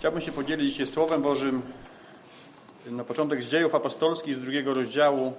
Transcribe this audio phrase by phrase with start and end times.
[0.00, 1.62] Chciałbym się podzielić się Słowem Bożym
[2.86, 5.32] na początek z dziejów apostolskich z drugiego rozdziału.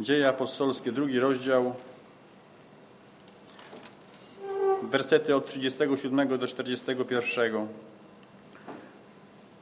[0.00, 1.74] Dzieje apostolskie, drugi rozdział,
[4.82, 7.66] wersety od 37 do 41.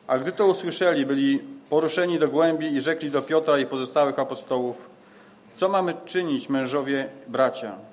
[0.06, 1.38] A gdy to usłyszeli, byli
[1.70, 4.76] poruszeni do głębi i rzekli do Piotra i pozostałych apostołów,
[5.56, 7.91] co mamy czynić, mężowie, bracia?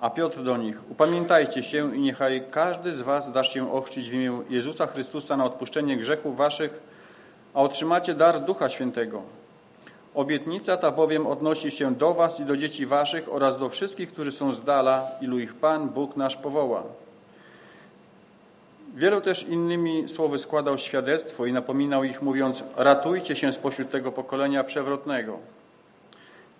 [0.00, 4.12] A Piotr do nich, upamiętajcie się i niechaj każdy z was da się ochrzcić w
[4.12, 6.80] imię Jezusa Chrystusa na odpuszczenie grzechów waszych,
[7.54, 9.22] a otrzymacie dar Ducha Świętego.
[10.14, 14.32] Obietnica ta bowiem odnosi się do was i do dzieci waszych oraz do wszystkich, którzy
[14.32, 16.82] są z dala, ilu ich Pan, Bóg nasz powoła.
[18.94, 24.64] Wielu też innymi słowy składał świadectwo i napominał ich, mówiąc, ratujcie się spośród tego pokolenia
[24.64, 25.38] przewrotnego.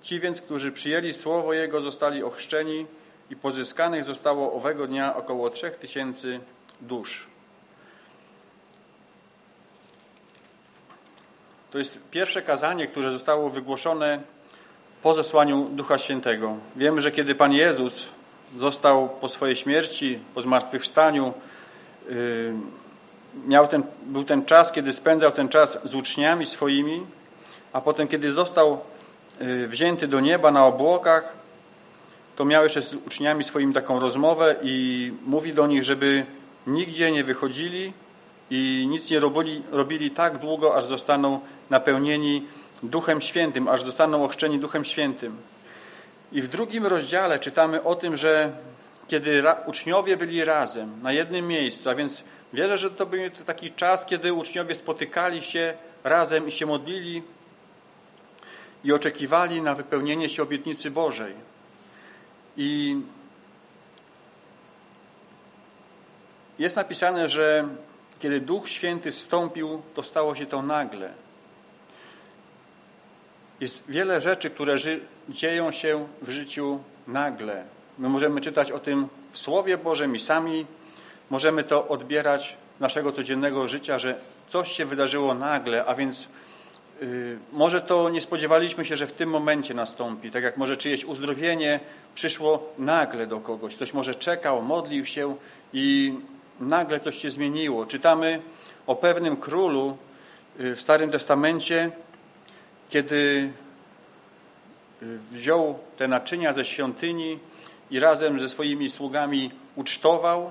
[0.02, 2.86] Ci więc, którzy przyjęli słowo Jego, zostali ochrzczeni,
[3.30, 6.40] i pozyskanych zostało owego dnia około trzech tysięcy
[6.80, 7.26] dusz.
[11.70, 14.22] To jest pierwsze kazanie, które zostało wygłoszone
[15.02, 16.56] po zesłaniu Ducha Świętego.
[16.76, 18.06] Wiemy, że kiedy Pan Jezus
[18.56, 21.32] został po swojej śmierci, po zmartwychwstaniu,
[22.08, 22.54] yy,
[23.46, 27.06] miał ten, był ten czas, kiedy spędzał ten czas z uczniami swoimi,
[27.72, 28.80] a potem, kiedy został
[29.40, 31.43] yy, wzięty do nieba na obłokach,
[32.36, 36.26] to miał jeszcze z uczniami swoimi taką rozmowę i mówi do nich, żeby
[36.66, 37.92] nigdzie nie wychodzili
[38.50, 42.46] i nic nie robili, robili tak długo, aż zostaną napełnieni
[42.82, 45.36] Duchem Świętym, aż zostaną ochrzczeni Duchem Świętym.
[46.32, 48.52] I w drugim rozdziale czytamy o tym, że
[49.08, 54.06] kiedy uczniowie byli razem, na jednym miejscu, a więc wierzę, że to był taki czas,
[54.06, 57.22] kiedy uczniowie spotykali się razem i się modlili
[58.84, 61.53] i oczekiwali na wypełnienie się obietnicy Bożej.
[62.56, 63.00] I
[66.58, 67.68] jest napisane, że
[68.20, 71.12] kiedy Duch Święty stąpił, to stało się to nagle.
[73.60, 74.74] Jest wiele rzeczy, które
[75.28, 77.64] dzieją się w życiu nagle.
[77.98, 80.66] My możemy czytać o tym w Słowie Bożym i sami
[81.30, 86.28] możemy to odbierać naszego codziennego życia, że coś się wydarzyło nagle, a więc
[87.52, 91.80] może to nie spodziewaliśmy się, że w tym momencie nastąpi, tak jak może czyjeś uzdrowienie
[92.14, 93.74] przyszło nagle do kogoś.
[93.74, 95.36] Ktoś może czekał, modlił się
[95.72, 96.14] i
[96.60, 97.86] nagle coś się zmieniło.
[97.86, 98.42] Czytamy
[98.86, 99.96] o pewnym królu
[100.60, 101.90] y, w Starym Testamencie,
[102.90, 103.52] kiedy
[105.02, 107.38] y, wziął te naczynia ze świątyni
[107.90, 110.50] i razem ze swoimi sługami ucztował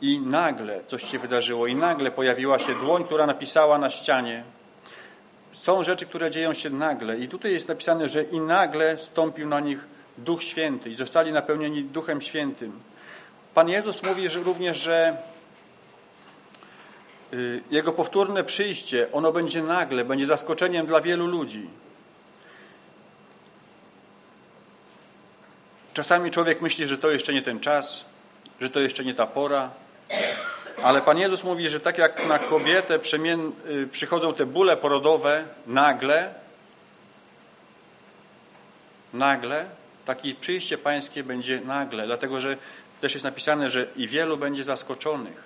[0.00, 4.44] i nagle coś się wydarzyło i nagle pojawiła się dłoń, która napisała na ścianie
[5.52, 7.18] są rzeczy, które dzieją się nagle.
[7.18, 9.86] I tutaj jest napisane, że i nagle stąpił na nich
[10.18, 12.80] Duch Święty i zostali napełnieni Duchem Świętym.
[13.54, 15.16] Pan Jezus mówi że również, że
[17.32, 21.68] y, Jego powtórne przyjście, ono będzie nagle, będzie zaskoczeniem dla wielu ludzi.
[25.94, 28.04] Czasami człowiek myśli, że to jeszcze nie ten czas,
[28.60, 29.70] że to jeszcze nie ta pora,
[30.82, 32.98] ale Pan Jezus mówi, że tak jak na kobietę
[33.66, 36.34] y, przychodzą te bóle porodowe nagle,
[39.12, 39.66] nagle,
[40.04, 42.56] takie przyjście Pańskie będzie nagle, dlatego że
[43.00, 45.44] też jest napisane, że i wielu będzie zaskoczonych.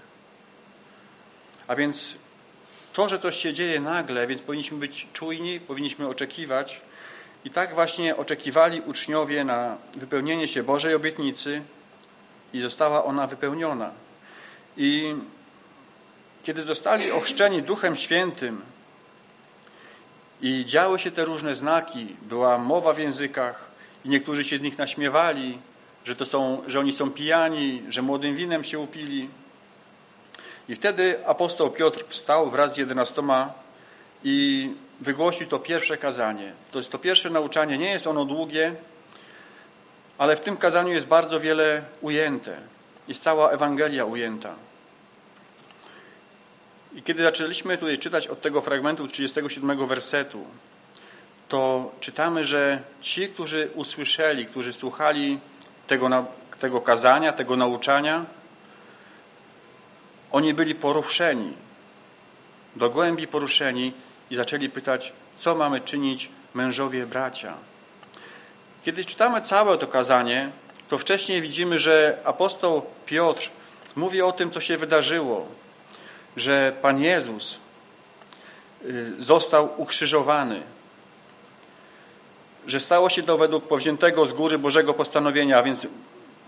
[1.67, 2.15] A więc
[2.93, 6.81] to, że coś się dzieje nagle, więc powinniśmy być czujni, powinniśmy oczekiwać.
[7.45, 11.63] I tak właśnie oczekiwali uczniowie na wypełnienie się Bożej obietnicy
[12.53, 14.06] i została ona wypełniona.
[14.77, 15.15] I
[16.45, 18.63] kiedy zostali ochrzczeni Duchem Świętym
[20.43, 23.65] i działy się te różne znaki, była mowa w językach
[24.05, 25.59] i niektórzy się z nich naśmiewali,
[26.05, 29.29] że, to są, że oni są pijani, że młodym winem się upili.
[30.69, 33.53] I wtedy apostoł Piotr wstał wraz z jedenastoma
[34.25, 34.71] i
[35.01, 36.53] wygłosił to pierwsze kazanie.
[36.71, 38.75] To jest to pierwsze nauczanie, nie jest ono długie,
[40.19, 42.57] ale w tym kazaniu jest bardzo wiele ujęte.
[43.09, 44.55] Jest cała Ewangelia ujęta.
[46.97, 50.47] I kiedy zaczęliśmy tutaj czytać od tego fragmentu 37 wersetu,
[51.49, 55.41] to czytamy, że ci, którzy usłyszeli, którzy słuchali
[55.87, 56.27] tego,
[56.61, 58.25] tego kazania, tego nauczania,
[60.33, 61.53] oni byli poruszeni,
[62.77, 63.93] do głębi poruszeni
[64.31, 67.55] i zaczęli pytać, co mamy czynić mężowie, bracia.
[68.85, 70.51] Kiedy czytamy całe to kazanie,
[70.89, 73.51] to wcześniej widzimy, że apostoł Piotr
[73.97, 75.49] mówi o tym, co się wydarzyło,
[76.37, 77.59] że Pan Jezus
[78.85, 80.63] y, został ukrzyżowany,
[82.67, 85.87] że stało się to według powziętego z góry Bożego postanowienia, a więc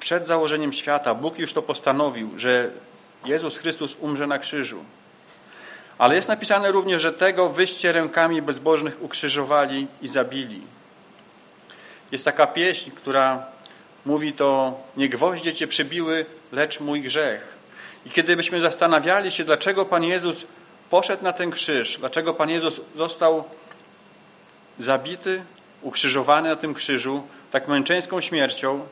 [0.00, 2.70] Przed założeniem świata Bóg już to postanowił, że
[3.24, 4.84] Jezus Chrystus umrze na krzyżu.
[5.98, 10.62] Ale jest napisane również, że tego wyście rękami bezbożnych ukrzyżowali i zabili.
[12.12, 13.46] Jest taka pieśń, która
[14.06, 17.57] mówi to, nie gwoździe Cię przybiły, lecz mój grzech.
[18.06, 20.46] I kiedy byśmy zastanawiali się, dlaczego Pan Jezus
[20.90, 23.44] poszedł na ten krzyż, dlaczego Pan Jezus został
[24.78, 25.42] zabity,
[25.82, 28.86] ukrzyżowany na tym krzyżu, tak męczeńską śmiercią,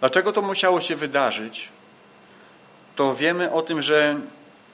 [0.00, 1.68] dlaczego to musiało się wydarzyć,
[2.96, 4.16] to wiemy o tym, że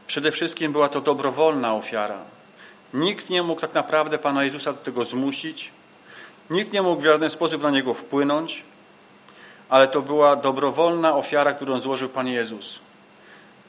[0.06, 2.18] przede wszystkim była to dobrowolna ofiara.
[2.94, 5.70] Nikt nie mógł tak naprawdę Pana Jezusa do tego zmusić,
[6.50, 8.64] nikt nie mógł w żaden sposób na Niego wpłynąć,
[9.68, 12.78] ale to była dobrowolna ofiara, którą złożył Pan Jezus.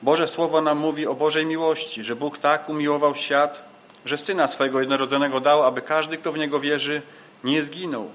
[0.01, 3.62] Boże Słowo nam mówi o Bożej miłości, że Bóg tak umiłował świat,
[4.06, 7.01] że Syna swojego jednorodzonego dał, aby każdy, kto w Niego wierzy,
[7.44, 8.09] nie zginął.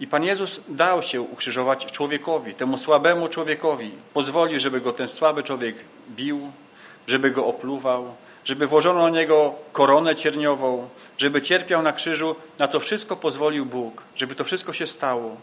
[0.00, 3.90] I Pan Jezus dał się ukrzyżować człowiekowi, temu słabemu człowiekowi.
[4.14, 5.76] Pozwolił, żeby go ten słaby człowiek
[6.10, 6.52] bił,
[7.06, 8.14] żeby go opluwał,
[8.44, 10.88] żeby włożono na niego koronę cierniową,
[11.18, 12.36] żeby cierpiał na krzyżu.
[12.58, 15.36] Na to wszystko pozwolił Bóg, żeby to wszystko się stało.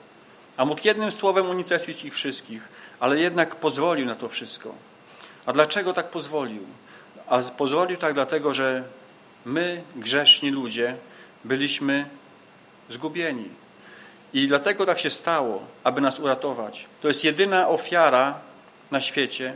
[0.58, 2.68] A mógł jednym słowem unicestwić ich wszystkich,
[3.00, 4.76] ale jednak pozwolił na to wszystko.
[5.46, 6.66] A dlaczego tak pozwolił?
[7.28, 8.84] A pozwolił tak dlatego, że
[9.46, 10.96] my, grzeszni ludzie,
[11.44, 12.06] byliśmy
[12.90, 13.50] zgubieni.
[14.34, 16.86] I dlatego tak się stało, aby nas uratować.
[17.02, 18.40] To jest jedyna ofiara
[18.92, 19.54] na świecie,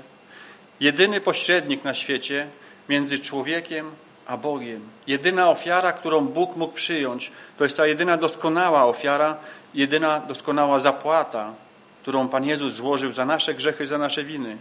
[0.80, 2.48] jedyny pośrednik na świecie
[2.90, 3.92] między człowiekiem
[4.30, 4.82] a Bogiem.
[5.08, 9.38] Jedyna ofiara, którą Bóg mógł przyjąć, to jest ta jedyna doskonała ofiara,
[9.74, 11.54] jedyna doskonała zapłata,
[12.02, 14.58] którą Pan Jezus złożył za nasze grzechy, za nasze winy.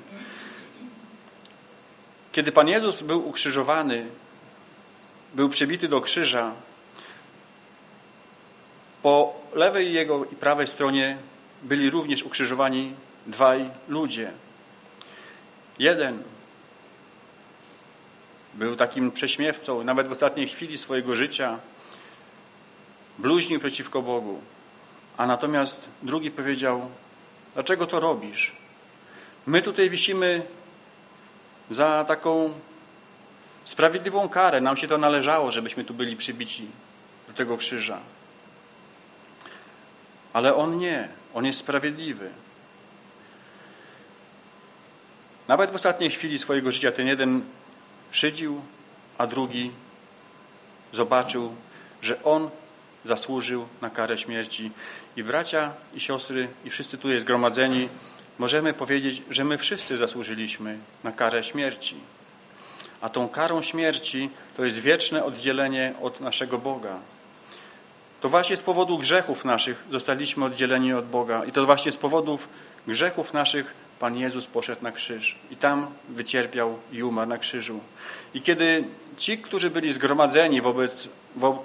[2.32, 4.06] Kiedy Pan Jezus był ukrzyżowany,
[5.34, 6.52] był przybity do krzyża,
[9.02, 11.16] po lewej jego i prawej stronie
[11.62, 12.94] byli również ukrzyżowani
[13.26, 14.32] dwaj ludzie.
[15.78, 16.22] Jeden
[18.58, 21.58] był takim prześmiewcą, nawet w ostatniej chwili swojego życia
[23.18, 24.40] bluźnił przeciwko Bogu.
[25.16, 26.90] A natomiast drugi powiedział,
[27.54, 28.52] dlaczego to robisz?
[29.46, 30.42] My tutaj wisimy
[31.70, 32.52] za taką
[33.64, 34.60] sprawiedliwą karę.
[34.60, 36.66] Nam się to należało, żebyśmy tu byli przybici
[37.28, 38.00] do tego krzyża.
[40.32, 41.08] Ale On nie.
[41.34, 42.30] On jest sprawiedliwy.
[45.48, 47.42] Nawet w ostatniej chwili swojego życia ten jeden
[48.10, 48.60] szydził,
[49.18, 49.70] a drugi
[50.92, 51.54] zobaczył,
[52.02, 52.50] że on
[53.04, 54.70] zasłużył na karę śmierci.
[55.16, 57.88] I bracia i siostry i wszyscy tu jest zgromadzeni,
[58.38, 61.96] możemy powiedzieć, że my wszyscy zasłużyliśmy na karę śmierci.
[63.00, 66.98] A tą karą śmierci to jest wieczne oddzielenie od naszego Boga.
[68.20, 72.48] To właśnie z powodu grzechów naszych zostaliśmy oddzieleni od Boga i to właśnie z powodów
[72.86, 77.80] grzechów naszych Pan Jezus poszedł na krzyż i tam wycierpiał i umarł na krzyżu.
[78.34, 78.84] I kiedy
[79.16, 81.08] ci, którzy byli zgromadzeni wobec,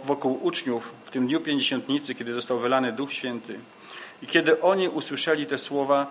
[0.04, 3.60] wokół uczniów w tym dniu pięćdziesiątnicy, kiedy został wylany Duch Święty
[4.22, 6.08] i kiedy oni usłyszeli te słowa,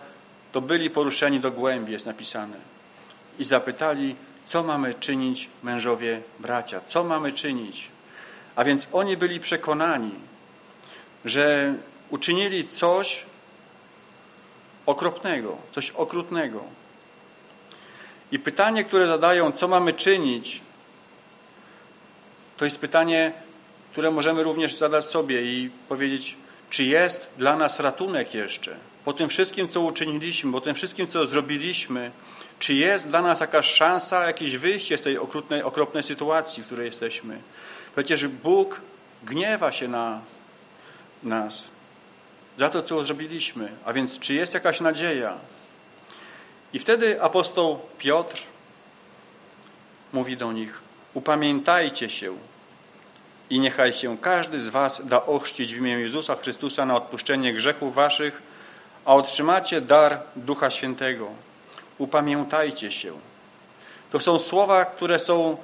[0.52, 2.56] to byli poruszeni do głębi, jest napisane.
[3.38, 4.16] I zapytali,
[4.46, 6.80] co mamy czynić mężowie bracia?
[6.88, 7.88] Co mamy czynić?
[8.56, 10.14] A więc oni byli przekonani,
[11.24, 11.74] że
[12.10, 13.24] uczynili coś
[14.86, 16.64] okropnego, coś okrutnego.
[18.32, 20.60] I pytanie, które zadają, co mamy czynić,
[22.56, 23.32] to jest pytanie,
[23.92, 26.36] które możemy również zadać sobie i powiedzieć,
[26.70, 28.76] czy jest dla nas ratunek jeszcze?
[29.04, 32.10] Po tym wszystkim, co uczyniliśmy, po tym wszystkim, co zrobiliśmy,
[32.58, 36.86] czy jest dla nas jakaś szansa, jakieś wyjście z tej okrutnej, okropnej sytuacji, w której
[36.86, 37.38] jesteśmy?
[37.94, 38.80] Przecież Bóg
[39.22, 40.20] gniewa się na
[41.22, 41.64] nas
[42.58, 43.72] za to, co zrobiliśmy.
[43.84, 45.34] A więc czy jest jakaś nadzieja?
[46.72, 48.42] I wtedy apostoł Piotr
[50.12, 50.80] mówi do nich,
[51.14, 52.36] upamiętajcie się
[53.50, 57.94] i niechaj się każdy z was da ochrzcić w imię Jezusa Chrystusa na odpuszczenie grzechów
[57.94, 58.42] waszych,
[59.04, 61.30] a otrzymacie dar Ducha Świętego.
[61.98, 63.12] Upamiętajcie się.
[64.10, 65.56] To są słowa, które są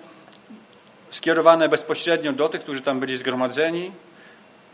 [1.10, 3.92] skierowane bezpośrednio do tych, którzy tam byli zgromadzeni,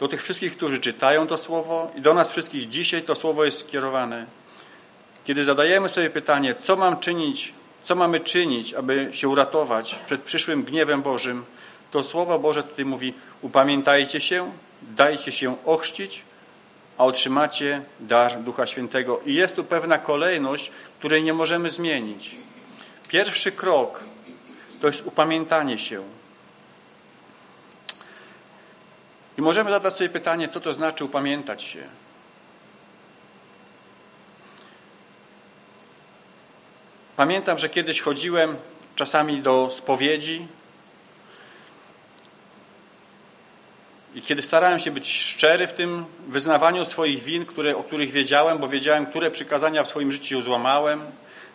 [0.05, 3.59] do tych wszystkich, którzy czytają to słowo i do nas wszystkich dzisiaj to słowo jest
[3.59, 4.27] skierowane.
[5.25, 7.53] Kiedy zadajemy sobie pytanie, co mam czynić,
[7.85, 11.45] co mamy czynić, aby się uratować przed przyszłym gniewem Bożym,
[11.91, 16.23] to Słowo Boże tutaj mówi, upamiętajcie się, dajcie się ochrzcić,
[16.99, 19.21] a otrzymacie dar Ducha Świętego.
[19.27, 22.37] I jest tu pewna kolejność, której nie możemy zmienić.
[23.09, 24.05] Pierwszy krok
[24.81, 26.03] to jest upamiętanie się.
[29.39, 31.83] I możemy zadać sobie pytanie, co to znaczy upamiętać się.
[37.17, 38.57] Pamiętam, że kiedyś chodziłem
[38.97, 40.47] czasami do spowiedzi
[44.15, 48.59] i kiedy starałem się być szczery w tym wyznawaniu swoich win, które, o których wiedziałem,
[48.59, 51.03] bo wiedziałem, które przykazania w swoim życiu złamałem,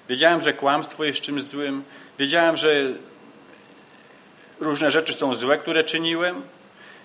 [0.09, 1.83] wiedziałem, że kłamstwo jest czymś złym,
[2.19, 2.93] wiedziałem, że
[4.59, 6.41] różne rzeczy są złe, które czyniłem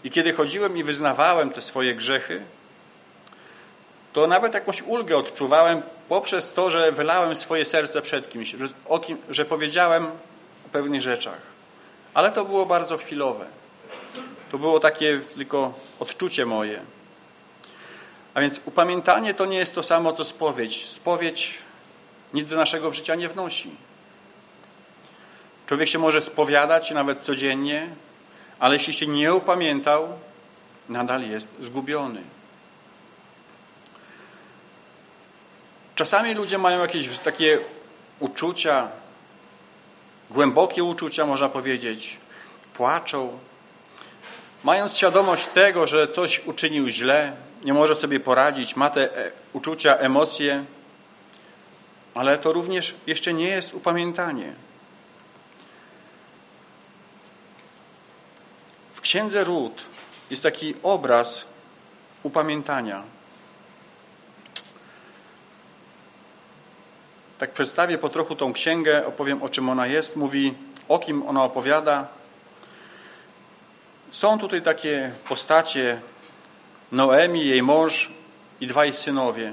[0.04, 2.42] i kiedy chodziłem i wyznawałem te swoje grzechy,
[4.12, 8.68] to nawet jakąś ulgę odczuwałem poprzez to, że wylałem swoje serce przed kimś, że,
[9.06, 10.06] kim, że powiedziałem
[10.66, 11.40] o pewnych rzeczach.
[12.14, 13.46] Ale to było bardzo chwilowe.
[14.50, 16.80] To było takie tylko odczucie moje.
[18.34, 20.86] A więc upamiętanie to nie jest to samo, co spowiedź.
[20.86, 21.58] Spowiedź
[22.34, 23.70] nic do naszego życia nie wnosi.
[25.66, 27.88] Człowiek się może spowiadać nawet codziennie,
[28.64, 30.08] ale jeśli się nie upamiętał,
[30.88, 32.22] nadal jest zgubiony.
[35.94, 37.58] Czasami ludzie mają jakieś takie
[38.20, 38.88] uczucia,
[40.30, 42.16] głębokie uczucia, można powiedzieć,
[42.74, 43.38] płaczą,
[44.64, 49.96] mając świadomość tego, że coś uczynił źle, nie może sobie poradzić, ma te e, uczucia,
[49.96, 50.64] emocje,
[52.14, 54.54] ale to również jeszcze nie jest upamiętanie.
[59.04, 59.82] Księdze Ród
[60.30, 61.44] jest taki obraz
[62.22, 63.02] upamiętania.
[67.38, 70.54] tak przedstawię po trochu tą księgę, opowiem o czym ona jest, mówi
[70.88, 72.08] o kim ona opowiada.
[74.12, 76.00] Są tutaj takie postacie
[76.92, 78.12] Noemi, jej mąż
[78.60, 79.52] i dwaj synowie,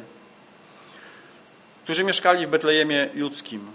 [1.83, 3.71] którzy mieszkali w Betlejemie Judzkim.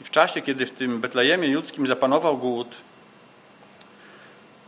[0.00, 2.76] I w czasie, kiedy w tym Betlejemie Judzkim zapanował głód,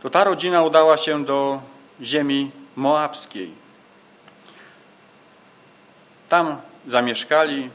[0.01, 1.61] to ta rodzina udała się do
[2.01, 3.51] ziemi moabskiej.
[6.29, 7.69] Tam zamieszkali,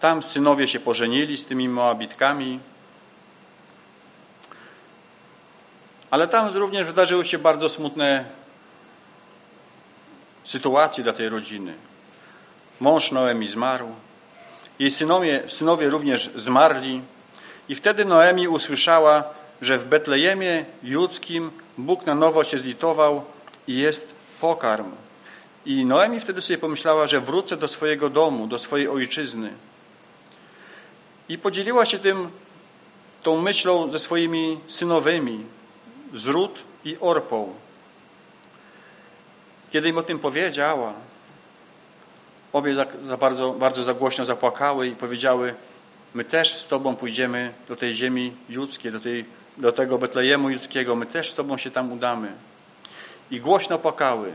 [0.00, 2.60] tam synowie się pożenili z tymi Moabitkami.
[6.10, 8.24] Ale tam również wydarzyły się bardzo smutne
[10.44, 11.74] sytuacje dla tej rodziny.
[12.80, 13.88] Mąż Noemi zmarł,
[14.78, 17.02] jej synowie, synowie również zmarli
[17.68, 19.24] i wtedy Noemi usłyszała,
[19.62, 23.24] że w Betlejemie judzkim Bóg na nowo się zlitował
[23.66, 24.92] i jest pokarm.
[25.66, 29.52] I Noemi wtedy sobie pomyślała, że wrócę do swojego domu, do swojej ojczyzny.
[31.28, 32.28] I podzieliła się tym,
[33.22, 35.44] tą myślą ze swoimi synowymi,
[36.14, 37.54] z Rut i Orpą.
[39.70, 40.94] Kiedy im o tym powiedziała,
[42.52, 45.54] obie za, za bardzo, bardzo za głośno zapłakały i powiedziały,
[46.14, 49.24] my też z Tobą pójdziemy do tej ziemi judzkiej, do, tej,
[49.56, 52.32] do tego Betlejemu judzkiego, my też z Tobą się tam udamy.
[53.30, 54.32] I głośno płakały.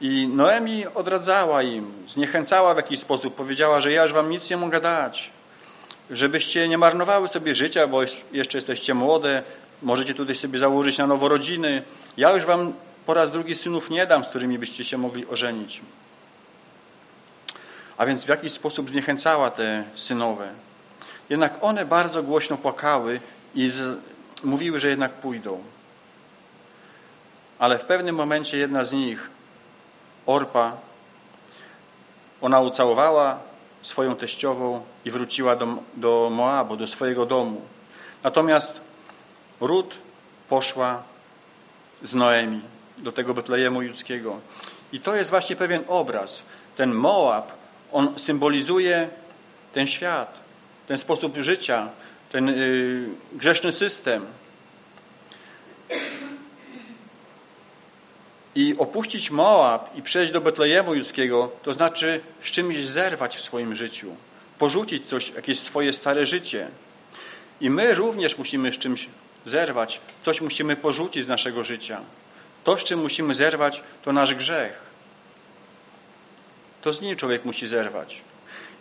[0.00, 4.56] I Noemi odradzała im, zniechęcała w jakiś sposób, powiedziała, że ja już wam nic nie
[4.56, 5.32] mogę dać
[6.10, 9.42] żebyście nie marnowały sobie życia, bo jeszcze jesteście młode,
[9.82, 11.82] możecie tutaj sobie założyć na nowo rodziny.
[12.16, 12.72] Ja już wam
[13.06, 15.80] po raz drugi synów nie dam, z którymi byście się mogli ożenić.
[17.96, 20.48] A więc w jakiś sposób zniechęcała te synowe.
[21.30, 23.20] Jednak one bardzo głośno płakały
[23.54, 23.70] i.
[24.44, 25.62] mówiły, że jednak pójdą.
[27.58, 29.30] Ale w pewnym momencie jedna z nich,
[30.26, 30.72] Orpa,
[32.40, 33.38] ona ucałowała
[33.82, 37.60] swoją teściową i wróciła do, do Moabu, do swojego domu.
[38.22, 38.80] Natomiast
[39.60, 39.94] Rut
[40.48, 41.02] poszła
[42.02, 42.60] z Noemi
[42.98, 44.40] do tego Betlejemu judzkiego.
[44.92, 46.42] I to jest właśnie pewien obraz.
[46.76, 47.52] Ten Moab,
[47.92, 49.08] on symbolizuje
[49.72, 50.38] ten świat,
[50.86, 51.88] ten sposób życia,
[52.36, 54.26] ten yy, grzeszny system,
[58.54, 63.74] I opuścić Moab i przejść do Betlejemu Judzkiego, to znaczy z czymś zerwać w swoim
[63.74, 64.16] życiu,
[64.58, 66.68] porzucić coś, jakieś swoje stare życie.
[67.60, 69.08] I my również musimy z czymś
[69.46, 72.00] zerwać, coś musimy porzucić z naszego życia.
[72.64, 74.82] To, z czym musimy zerwać, to nasz grzech.
[76.82, 78.22] To z nim człowiek musi zerwać.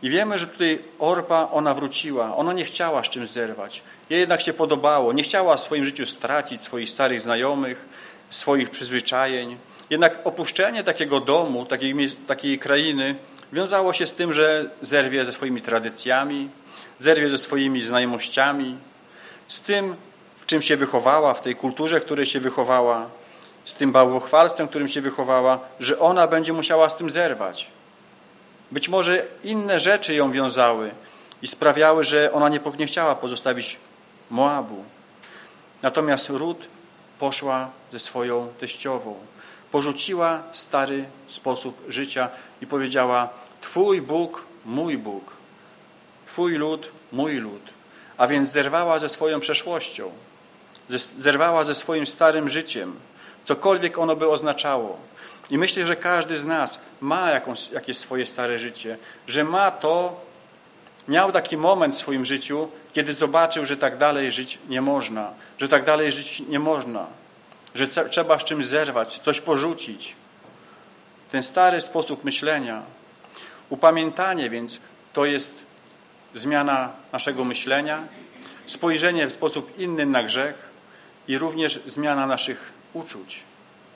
[0.02, 2.36] I wiemy, że tutaj Orpa, ona wróciła.
[2.36, 3.82] Ona nie chciała z czymś zerwać.
[4.10, 5.14] Jej jednak się podobało.
[5.14, 7.86] Nie chciała w swoim życiu stracić swoich starych znajomych,
[8.30, 9.58] swoich przyzwyczajeń.
[9.90, 11.96] Jednak opuszczenie takiego domu, takiej,
[12.28, 13.16] takiej krainy
[13.54, 16.50] wiązało się z tym, że zerwie ze swoimi tradycjami,
[17.00, 18.78] zerwie ze swoimi znajomościami,
[19.48, 19.96] z tym,
[20.40, 23.10] w czym się wychowała, w tej kulturze, w której się wychowała,
[23.66, 27.68] z tym bałwochwalstwem, którym się wychowała, że ona będzie musiała z tym zerwać.
[28.76, 30.92] Być może inne rzeczy ją wiązały
[31.42, 33.78] i sprawiały, że ona nie, chciała pozostawić
[34.32, 34.84] Moabu.
[35.82, 36.68] Natomiast Rut
[37.20, 39.16] poszła ze swoją teściową.
[39.72, 42.30] Porzuciła stary sposób życia
[42.62, 43.30] i powiedziała
[43.62, 45.32] Twój Bóg, mój Bóg.
[46.28, 47.62] Twój lud, mój lud.
[48.18, 50.12] A więc zerwała ze swoją przeszłością,
[51.20, 53.00] zerwała ze swoim starym życiem,
[53.46, 54.98] cokolwiek ono by oznaczało.
[55.50, 58.98] I myślę, że każdy z nas ma jakąś, jakieś swoje stare życie,
[59.28, 60.22] że ma to,
[61.08, 65.68] miał taki moment w swoim życiu, kiedy zobaczył, że tak dalej żyć nie można, że
[65.68, 67.08] tak dalej żyć nie można,
[67.76, 70.16] że trzeba z czymś zerwać, coś porzucić.
[71.32, 72.82] Ten stary sposób myślenia.
[73.70, 74.80] Upamiętanie więc
[75.14, 75.66] to jest
[76.36, 78.04] zmiana naszego myślenia,
[78.66, 80.70] spojrzenie w sposób inny na grzech
[81.28, 83.40] i również zmiana naszych uczuć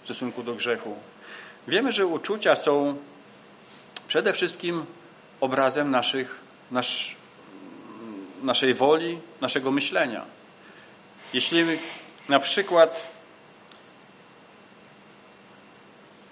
[0.01, 0.95] w stosunku do grzechu.
[1.67, 2.97] Wiemy, że uczucia są
[4.07, 4.85] przede wszystkim
[5.41, 6.35] obrazem naszych,
[6.71, 7.15] nasz,
[8.43, 10.25] naszej woli, naszego myślenia.
[11.33, 11.63] Jeśli
[12.29, 13.13] na przykład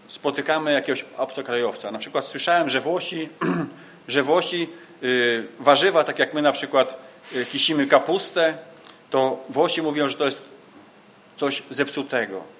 [0.07, 3.29] spotykamy jakiegoś obcokrajowca, na przykład słyszałem, że Włosi,
[4.07, 4.69] że Włosi
[5.03, 6.97] y, warzywa, tak jak my na przykład
[7.35, 8.57] y, kisimy kapustę,
[9.09, 10.43] to Włosi mówią, że to jest
[11.37, 12.56] coś zepsutego.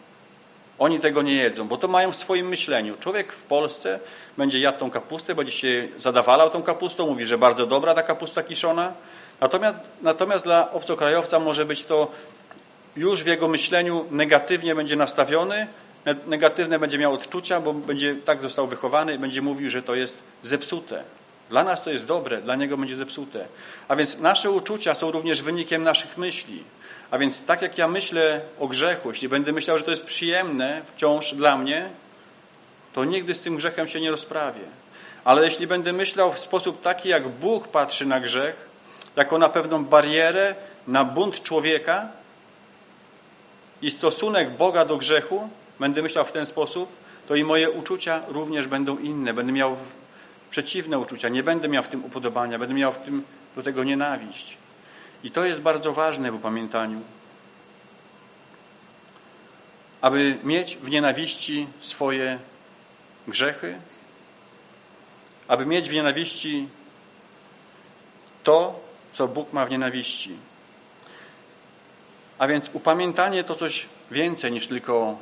[0.79, 2.97] Oni tego nie jedzą, bo to mają w swoim myśleniu.
[2.99, 3.99] Człowiek w Polsce
[4.37, 8.43] będzie jadł tą kapustę, będzie się zadawalał tą kapustą, mówi, że bardzo dobra ta kapusta
[8.43, 8.93] kiszona.
[9.41, 12.11] Natomiast, natomiast dla obcokrajowca może być to
[12.95, 15.67] już w jego myśleniu negatywnie będzie nastawiony,
[16.27, 20.23] negatywne będzie miał odczucia, bo będzie tak został wychowany i będzie mówił, że to jest
[20.43, 21.03] zepsute.
[21.49, 23.47] Dla nas to jest dobre, dla niego będzie zepsute.
[23.87, 26.63] A więc nasze uczucia są również wynikiem naszych myśli.
[27.11, 30.81] A więc tak jak ja myślę o grzechu, jeśli będę myślał, że to jest przyjemne
[30.85, 31.89] wciąż dla mnie,
[32.93, 34.61] to nigdy z tym grzechem się nie rozprawię.
[35.23, 38.69] Ale jeśli będę myślał w sposób taki, jak Bóg patrzy na grzech,
[39.15, 40.55] jako na pewną barierę,
[40.87, 42.07] na bunt człowieka
[43.81, 45.49] i stosunek Boga do grzechu,
[45.79, 46.89] będę myślał w ten sposób,
[47.27, 49.33] to i moje uczucia również będą inne.
[49.33, 49.77] Będę miał
[50.49, 51.29] przeciwne uczucia.
[51.29, 53.23] Nie będę miał w tym upodobania, będę miał w tym
[53.55, 54.57] do tego nienawiść.
[55.23, 57.01] I to jest bardzo ważne w upamiętaniu.
[60.01, 62.39] Aby mieć w nienawiści swoje
[63.27, 63.79] grzechy,
[65.47, 66.67] aby mieć w nienawiści
[68.43, 68.79] to,
[69.13, 70.31] co Bóg ma w nienawiści.
[72.37, 75.17] A więc upamiętanie to coś więcej niż tylko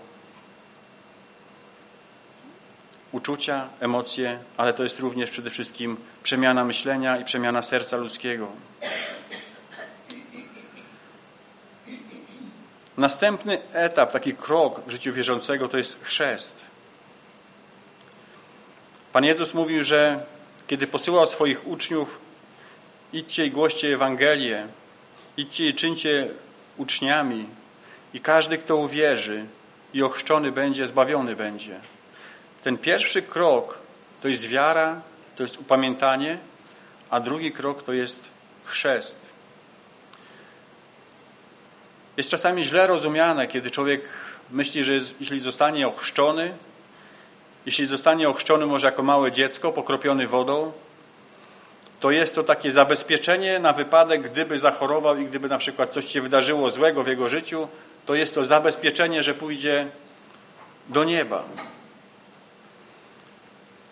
[3.11, 8.47] uczucia, emocje, ale to jest również przede wszystkim przemiana myślenia i przemiana serca ludzkiego.
[12.97, 16.53] Następny etap, taki krok w życiu wierzącego to jest chrzest.
[19.13, 20.25] Pan Jezus mówił, że
[20.67, 22.19] kiedy posyłał swoich uczniów,
[23.13, 24.67] idźcie i głoście Ewangelię,
[25.37, 26.29] idźcie i czyńcie
[26.77, 27.45] uczniami
[28.13, 29.45] i każdy, kto uwierzy
[29.93, 31.79] i ochrzczony będzie, zbawiony będzie.
[32.65, 33.78] Ten pierwszy krok
[34.21, 35.01] to jest wiara,
[35.36, 36.38] to jest upamiętanie,
[37.10, 38.19] a drugi krok to jest
[38.63, 39.15] chrzest.
[42.17, 44.10] Jest czasami źle rozumiane, kiedy człowiek
[44.51, 46.54] myśli, że jeśli zostanie ochrzczony,
[47.65, 50.71] jeśli zostanie ochrzczony może jako małe dziecko, pokropiony wodą,
[51.99, 56.21] to jest to takie zabezpieczenie na wypadek, gdyby zachorował i gdyby na przykład coś się
[56.21, 57.67] wydarzyło złego w jego życiu,
[58.06, 59.88] to jest to zabezpieczenie, że pójdzie
[60.89, 61.43] do nieba.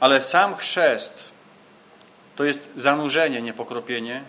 [0.03, 1.13] Ale sam chrzest
[2.35, 4.23] to jest zanurzenie, nie pokropienie.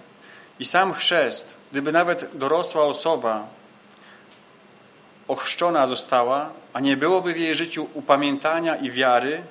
[0.58, 3.46] I sam chrzest, gdyby nawet dorosła osoba
[5.28, 9.42] ochrzczona została, a nie byłoby w jej życiu upamiętania i wiary,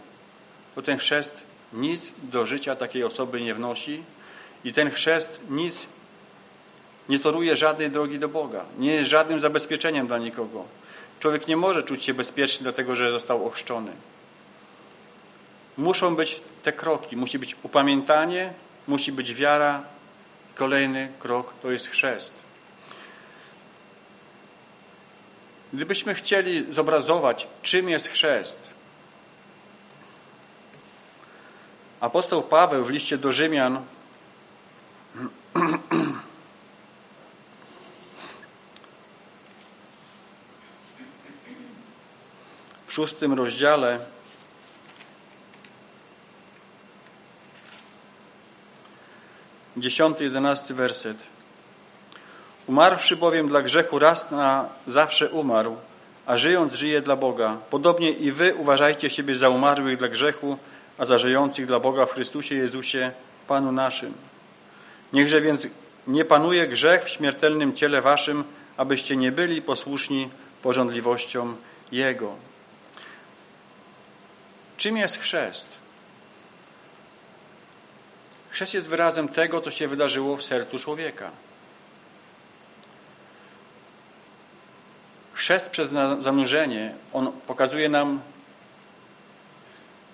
[0.76, 4.04] to ten chrzest nic do życia takiej osoby nie wnosi
[4.64, 5.86] i ten chrzest nic
[7.10, 8.66] nie toruje żadnej drogi do Boga.
[8.78, 10.66] Nie jest żadnym zabezpieczeniem dla nikogo.
[11.20, 13.92] Człowiek nie może czuć się bezpieczny dlatego, że został ochrzczony.
[15.78, 17.18] Muszą być te kroki.
[17.18, 18.54] Musi być upamiętanie,
[18.88, 19.84] musi być wiara.
[20.56, 22.34] Kolejny krok to jest chrzest.
[25.74, 28.74] Gdybyśmy chcieli zobrazować, czym jest chrzest,
[32.00, 33.82] apostoł Paweł w liście do Rzymian
[42.86, 44.00] w szóstym rozdziale
[49.84, 51.17] dziesiąty, jedenasty werset.
[52.67, 55.78] Umarłszy bowiem dla grzechu raz na zawsze umarł,
[56.26, 57.58] a żyjąc żyje dla Boga.
[57.69, 60.58] Podobnie i wy uważajcie siebie za umarłych dla grzechu,
[60.98, 63.12] a za żyjących dla Boga w Chrystusie Jezusie,
[63.48, 64.13] Panu naszym.
[65.13, 65.67] Niechże więc
[66.08, 68.43] nie panuje grzech w śmiertelnym ciele waszym,
[68.78, 70.30] abyście nie byli posłuszni
[70.62, 71.58] porządliwościom
[71.91, 72.36] Jego.
[74.78, 75.83] Czym jest chrzest?
[78.54, 81.32] Chrzest jest wyrazem tego, co się wydarzyło w sercu człowieka.
[85.34, 85.89] Chrzest przez
[86.22, 88.22] zanurzenie, on pokazuje nam,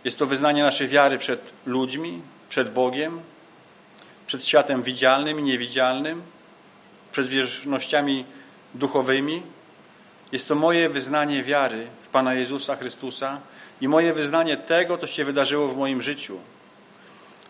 [0.03, 3.21] jest to wyznanie naszej wiary przed ludźmi, przed Bogiem,
[4.27, 6.21] przed światem widzialnym i niewidzialnym,
[7.11, 8.25] przed wierznościami
[8.73, 9.43] duchowymi.
[10.31, 13.39] Jest to moje wyznanie wiary w Pana Jezusa Chrystusa
[13.81, 16.39] i moje wyznanie tego, co się wydarzyło w moim życiu.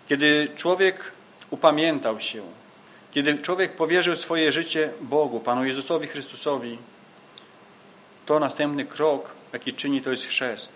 [0.09, 1.11] Kiedy człowiek
[1.49, 2.43] upamiętał się,
[3.11, 6.77] kiedy człowiek powierzył swoje życie Bogu, Panu Jezusowi Chrystusowi,
[8.25, 10.71] to następny krok, jaki czyni, to jest chrzest.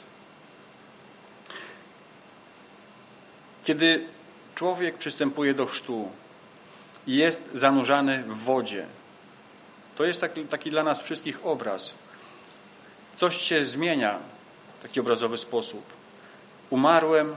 [3.66, 4.08] Kiedy
[4.56, 6.12] człowiek przystępuje do chrztu
[7.08, 8.86] i jest zanurzany w wodzie,
[9.96, 11.94] to jest taki, taki dla nas wszystkich obraz.
[13.18, 14.20] Coś się zmienia
[14.80, 15.84] w taki obrazowy sposób.
[16.70, 17.36] Umarłem,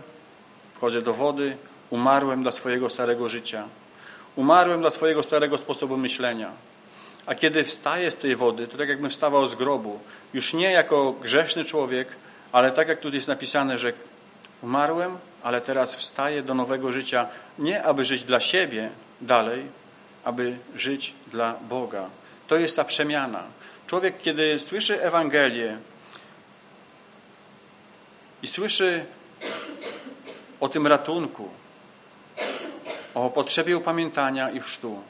[0.75, 1.57] wchodzę do wody,
[1.91, 3.69] umarłem dla swojego starego życia.
[4.37, 6.53] Umarłem dla swojego starego sposobu myślenia.
[7.27, 10.01] A kiedy wstaję z tej wody, to tak jakbym wstawał z grobu.
[10.35, 12.09] Już nie jako grzeszny człowiek,
[12.53, 13.93] ale tak jak tutaj jest napisane, że
[14.63, 17.29] umarłem, ale teraz wstaję do nowego życia.
[17.59, 19.67] Nie aby żyć dla siebie dalej,
[20.25, 22.11] aby żyć dla Boga.
[22.49, 23.43] To jest ta przemiana.
[23.87, 25.79] Człowiek, kiedy słyszy Ewangelię
[28.43, 29.05] i słyszy
[30.61, 31.51] o tym ratunku,
[33.17, 35.03] o potrzebie upamiętania i chrztu,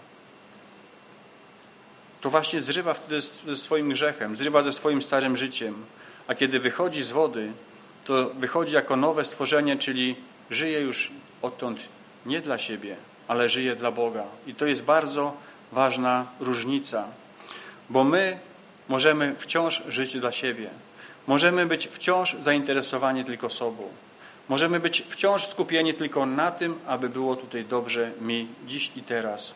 [2.21, 5.85] to właśnie zrywa wtedy ze swoim grzechem, zrywa ze swoim starym życiem.
[6.27, 7.53] A kiedy wychodzi z wody,
[8.05, 10.17] to wychodzi jako nowe stworzenie, czyli
[10.51, 11.11] żyje już
[11.43, 11.81] odtąd
[12.27, 12.97] nie dla siebie,
[13.29, 14.25] ale żyje dla Boga.
[14.47, 15.37] I to jest bardzo
[15.73, 17.05] ważna różnica,
[17.91, 18.39] bo my
[18.89, 20.71] możemy wciąż żyć dla siebie.
[21.27, 23.89] Możemy być wciąż zainteresowani tylko sobą.
[24.49, 29.55] Możemy być wciąż skupieni tylko na tym, aby było tutaj dobrze mi dziś i teraz.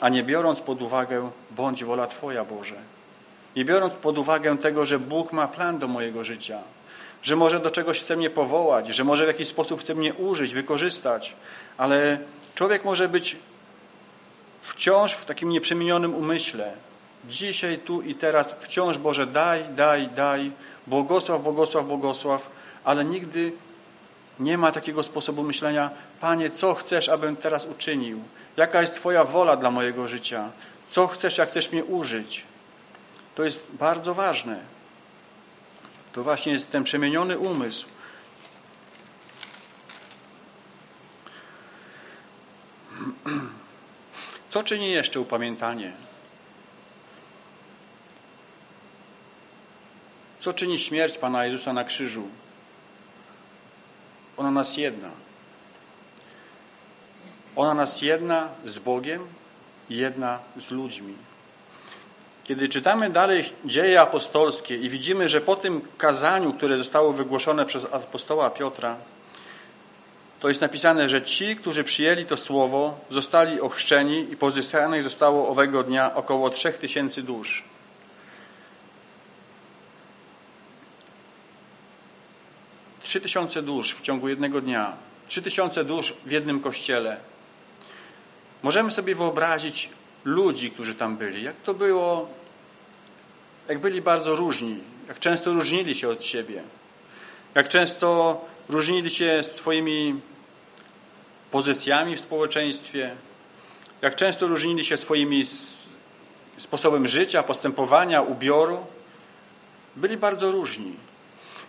[0.00, 2.76] A nie biorąc pod uwagę, bądź wola Twoja, Boże.
[3.56, 6.58] Nie biorąc pod uwagę tego, że Bóg ma plan do mojego życia,
[7.22, 10.54] że może do czegoś chce mnie powołać, że może w jakiś sposób chce mnie użyć,
[10.54, 11.32] wykorzystać,
[11.78, 12.18] ale
[12.54, 13.36] człowiek może być
[14.62, 16.72] wciąż w takim nieprzemienionym umyśle.
[17.28, 20.50] Dzisiaj, tu i teraz wciąż, Boże, daj, daj, daj,
[20.86, 22.50] błogosław, błogosław, błogosław,
[22.84, 23.52] ale nigdy
[24.40, 28.22] nie ma takiego sposobu myślenia, Panie, co chcesz, abym teraz uczynił?
[28.56, 30.50] Jaka jest Twoja wola dla mojego życia?
[30.88, 32.44] Co chcesz, jak chcesz mnie użyć?
[33.34, 34.60] To jest bardzo ważne.
[36.12, 37.86] To właśnie jest ten przemieniony umysł.
[44.50, 45.92] Co czyni jeszcze upamiętanie?
[50.40, 52.28] Co czyni śmierć Pana Jezusa na krzyżu?
[54.36, 55.10] Ona nas jedna.
[57.56, 59.26] Ona nas jedna z Bogiem
[59.90, 61.14] i jedna z ludźmi.
[62.44, 67.84] Kiedy czytamy dalej dzieje apostolskie i widzimy, że po tym kazaniu, które zostało wygłoszone przez
[67.84, 68.96] apostoła Piotra,
[70.40, 75.82] to jest napisane, że ci, którzy przyjęli to słowo, zostali ochrzczeni i pozyskanych zostało owego
[75.82, 77.64] dnia około trzech tysięcy dusz.
[83.16, 84.92] Trzy tysiące dusz w ciągu jednego dnia.
[85.28, 87.16] Trzy tysiące dusz w jednym kościele.
[88.62, 89.88] Możemy sobie wyobrazić
[90.24, 91.42] ludzi, którzy tam byli.
[91.42, 92.28] Jak to było,
[93.68, 94.78] jak byli bardzo różni.
[95.08, 96.62] Jak często różnili się od siebie.
[97.54, 100.20] Jak często różnili się swoimi
[101.50, 103.16] pozycjami w społeczeństwie.
[104.02, 105.44] Jak często różnili się swoimi
[106.58, 108.86] sposobem życia, postępowania, ubioru.
[109.96, 110.92] Byli bardzo różni.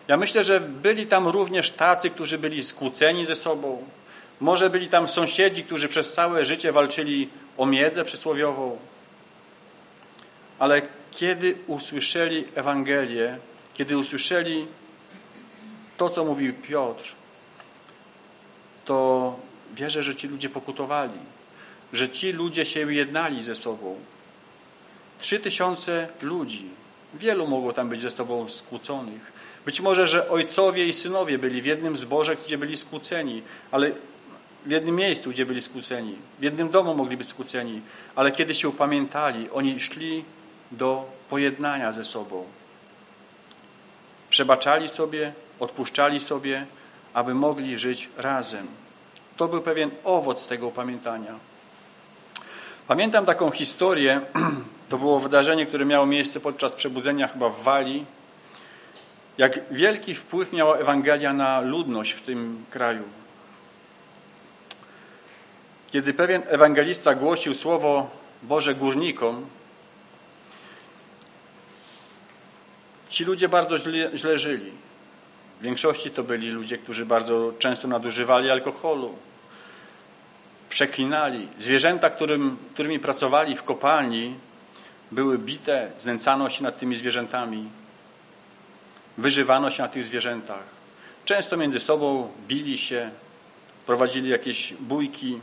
[0.07, 3.83] Ja myślę, że byli tam również tacy, którzy byli skłóceni ze sobą.
[4.39, 8.77] Może byli tam sąsiedzi, którzy przez całe życie walczyli o miedzę przysłowiową.
[10.59, 13.37] Ale kiedy usłyszeli Ewangelię,
[13.73, 14.67] kiedy usłyszeli
[15.97, 17.15] to, co mówił Piotr,
[18.85, 19.35] to
[19.73, 21.19] wierzę, że ci ludzie pokutowali,
[21.93, 23.95] że ci ludzie się jednali ze sobą.
[25.19, 26.69] Trzy tysiące ludzi.
[27.13, 29.31] Wielu mogło tam być ze sobą skłóconych.
[29.67, 33.91] Być może, że ojcowie i synowie byli w jednym zborze, gdzie byli skłóceni, ale
[34.65, 36.15] w jednym miejscu, gdzie byli skłóceni.
[36.39, 37.81] W jednym domu mogli być skłóceni,
[38.15, 40.23] ale kiedy się upamiętali, oni szli
[40.71, 42.45] do pojednania ze sobą.
[44.29, 46.65] Przebaczali sobie, odpuszczali sobie,
[47.13, 48.67] aby mogli żyć razem.
[49.37, 51.39] To był pewien owoc tego upamiętania.
[52.87, 54.21] Pamiętam taką historię,
[54.89, 58.16] to było wydarzenie, które miało miejsce podczas przebudzenia chyba w Walii,
[59.37, 63.03] jak wielki wpływ miała Ewangelia na ludność w tym kraju.
[65.91, 68.09] kiedy pewien ewangelista głosił słowo
[68.43, 69.45] Boże górnikom,
[73.09, 74.71] ci ludzie bardzo źle, źle żyli.
[75.59, 79.15] W większości to byli ludzie, którzy bardzo często nadużywali alkoholu,
[80.69, 81.47] przeklinali.
[81.59, 84.35] Zwierzęta, którym, którymi pracowali w kopalni,
[85.11, 87.69] były bite, znęcano się nad tymi zwierzętami,
[89.17, 90.63] wyżywano się na tych zwierzętach.
[91.25, 93.09] Często między sobą bili się,
[93.85, 95.39] prowadzili jakieś bójki.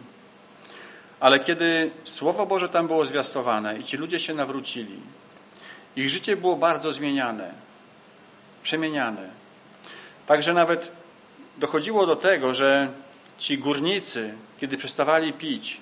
[1.20, 5.00] Ale kiedy Słowo Boże tam było zwiastowane i ci ludzie się nawrócili,
[5.96, 7.54] ich życie było bardzo zmieniane,
[8.62, 9.28] przemieniane.
[10.26, 10.92] Także nawet
[11.56, 12.88] dochodziło do tego, że
[13.38, 15.80] ci górnicy, kiedy przestawali pić,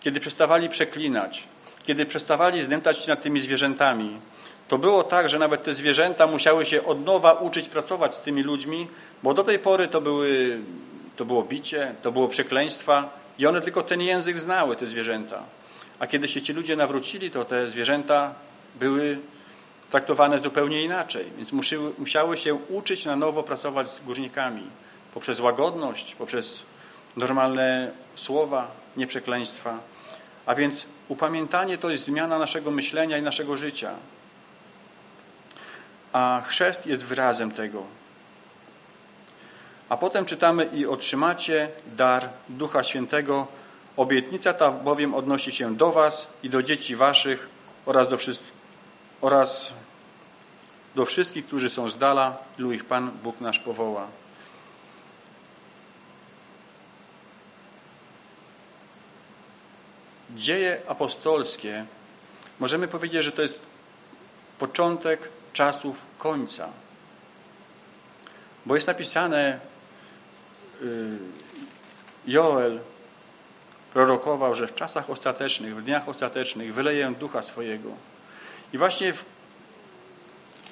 [0.00, 1.44] kiedy przestawali przeklinać,
[1.84, 4.18] kiedy przestawali znęcać się nad tymi zwierzętami,
[4.68, 8.42] to było tak, że nawet te zwierzęta musiały się od nowa uczyć pracować z tymi
[8.42, 8.86] ludźmi,
[9.22, 10.58] bo do tej pory to, były,
[11.16, 15.42] to było bicie, to było przekleństwa i one tylko ten język znały, te zwierzęta.
[15.98, 18.34] A kiedy się ci ludzie nawrócili, to te zwierzęta
[18.74, 19.18] były
[19.90, 21.24] traktowane zupełnie inaczej.
[21.36, 24.62] Więc musiały, musiały się uczyć na nowo pracować z górnikami
[25.14, 26.62] poprzez łagodność, poprzez
[27.16, 29.78] normalne słowa, nieprzekleństwa.
[30.46, 33.94] A więc upamiętanie to jest zmiana naszego myślenia i naszego życia.
[36.14, 37.82] A chrzest jest wyrazem tego.
[39.88, 43.46] A potem czytamy i otrzymacie dar Ducha Świętego.
[43.96, 47.48] Obietnica ta bowiem odnosi się do was i do dzieci waszych
[47.86, 48.18] oraz do,
[49.20, 49.72] oraz
[50.94, 54.06] do wszystkich, którzy są z dala, ilu ich Pan Bóg nasz powoła.
[60.30, 61.84] Dzieje apostolskie,
[62.60, 63.58] możemy powiedzieć, że to jest
[64.58, 66.68] początek czasów końca.
[68.66, 69.60] Bo jest napisane,
[70.82, 71.18] y,
[72.26, 72.80] Joel
[73.92, 77.90] prorokował, że w czasach ostatecznych, w dniach ostatecznych wyleję ducha swojego.
[78.72, 79.24] I właśnie w,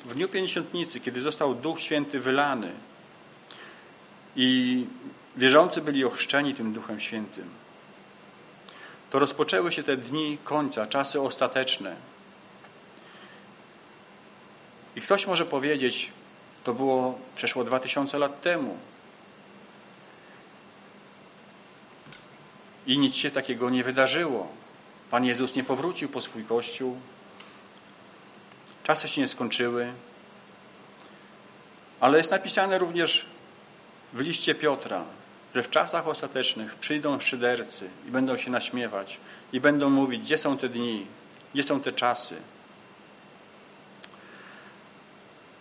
[0.05, 2.73] w dniu pięćdziesiątnicy, kiedy został Duch Święty wylany
[4.37, 4.87] i
[5.37, 7.51] wierzący byli ochrzczeni tym Duchem Świętym,
[9.11, 12.12] to rozpoczęły się te dni końca, czasy ostateczne.
[14.96, 16.11] I ktoś może powiedzieć,
[16.64, 18.76] to było przeszło dwa tysiące lat temu.
[22.87, 24.48] I nic się takiego nie wydarzyło.
[25.11, 26.96] Pan Jezus nie powrócił po swój Kościół.
[28.85, 29.92] Czasy się nie skończyły.
[32.00, 33.26] Ale jest napisane również
[34.12, 35.05] w liście Piotra,
[35.55, 39.18] że w czasach ostatecznych przyjdą szydercy i będą się naśmiewać
[39.52, 41.07] i będą mówić, gdzie są te dni,
[41.55, 42.37] gdzie są te czasy.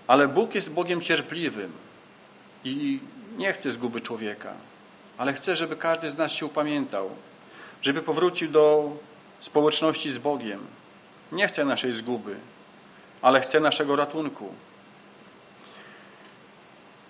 [0.08, 1.72] Ale Bóg jest Bogiem cierpliwym
[2.64, 3.00] i
[3.38, 4.54] nie chce zguby człowieka,
[5.18, 7.10] ale chce, żeby każdy z nas się upamiętał,
[7.82, 8.92] żeby powrócił do
[9.40, 10.60] społeczności z Bogiem.
[11.32, 12.36] Nie chce naszej zguby,
[13.22, 14.54] ale chce naszego ratunku.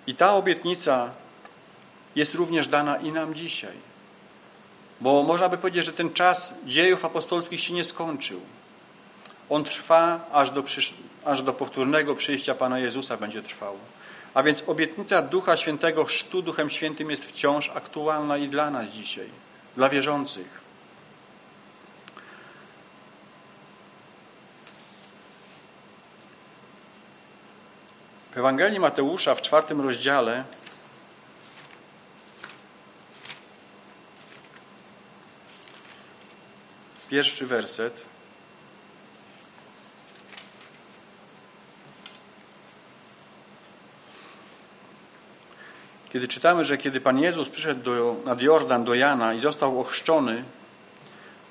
[0.08, 1.12] I ta obietnica
[2.16, 3.74] jest również dana i nam dzisiaj.
[5.02, 8.42] Bo można by powiedzieć, że ten czas dziejów apostolskich się nie skończył.
[9.52, 10.64] On trwa aż do,
[11.26, 13.78] aż do powtórnego przyjścia Pana Jezusa będzie trwał.
[14.34, 19.30] A więc obietnica Ducha Świętego, chrztu Duchem Świętym jest wciąż aktualna i dla nas dzisiaj,
[19.76, 20.62] dla wierzących.
[28.32, 30.44] W Ewangelii Mateusza w czwartym rozdziale
[37.10, 38.12] pierwszy werset
[46.14, 50.44] Kiedy czytamy, że kiedy Pan Jezus przyszedł do, nad Jordan do Jana i został ochrzczony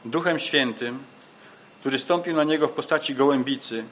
[0.04, 0.98] Duchem Świętym,
[1.80, 3.84] który stąpił na niego w postaci gołębicy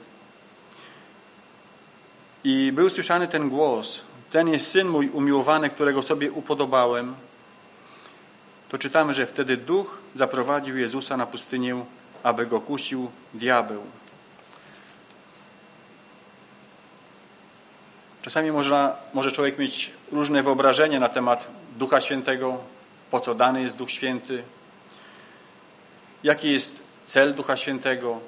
[2.43, 4.01] i był słyszany ten głos,
[4.31, 7.15] ten jest Syn mój umiłowany, którego sobie upodobałem,
[8.69, 11.85] to czytamy, że wtedy Duch zaprowadził Jezusa na pustynię,
[12.23, 13.83] aby go kusił diabeł.
[18.21, 22.57] Czasami można, może człowiek mieć różne wyobrażenia na temat Ducha Świętego,
[23.11, 24.43] po co dany jest Duch Święty,
[26.23, 28.19] jaki jest cel Ducha Świętego.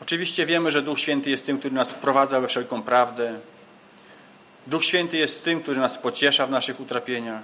[0.00, 3.38] Oczywiście wiemy, że Duch Święty jest tym, który nas wprowadza we wszelką prawdę.
[4.66, 7.42] Duch Święty jest tym, który nas pociesza w naszych utrapieniach.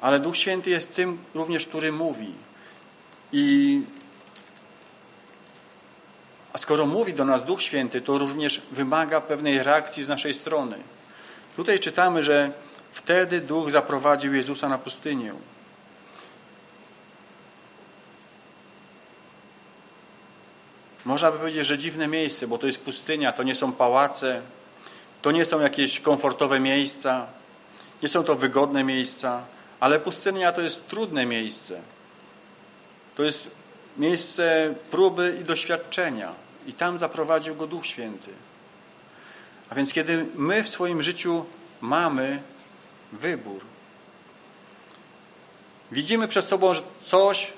[0.00, 2.34] Ale Duch Święty jest tym również, który mówi.
[3.32, 3.80] I
[6.52, 10.78] a skoro mówi do nas Duch Święty, to również wymaga pewnej reakcji z naszej strony.
[11.56, 12.52] Tutaj czytamy, że
[12.92, 15.32] wtedy Duch zaprowadził Jezusa na pustynię.
[21.04, 24.42] Można by powiedzieć, że dziwne miejsce, bo to jest pustynia, to nie są pałace,
[25.22, 27.26] to nie są jakieś komfortowe miejsca,
[28.02, 29.42] nie są to wygodne miejsca,
[29.80, 31.80] ale pustynia to jest trudne miejsce.
[33.16, 33.50] To jest
[33.96, 36.34] miejsce próby i doświadczenia.
[36.66, 38.30] I tam zaprowadził go Duch Święty.
[39.70, 41.44] A więc kiedy my w swoim życiu
[41.80, 42.42] mamy
[43.12, 43.60] wybór,
[45.92, 46.72] widzimy przed sobą
[47.04, 47.52] coś,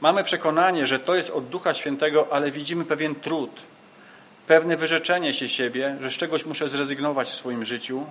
[0.00, 3.50] mamy przekonanie, że to jest od Ducha Świętego, ale widzimy pewien trud,
[4.46, 8.06] pewne wyrzeczenie się siebie, że z czegoś muszę zrezygnować w swoim życiu,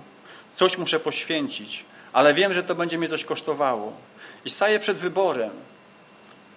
[0.54, 3.92] coś muszę poświęcić, ale wiem, że to będzie mnie coś kosztowało.
[4.44, 5.50] I staję przed wyborem.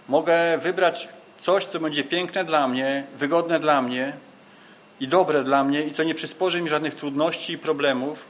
[0.07, 1.09] Mogę wybrać
[1.41, 4.13] coś, co będzie piękne dla mnie, wygodne dla mnie
[4.99, 8.23] i dobre dla mnie i co nie przysporzy mi żadnych trudności i problemów,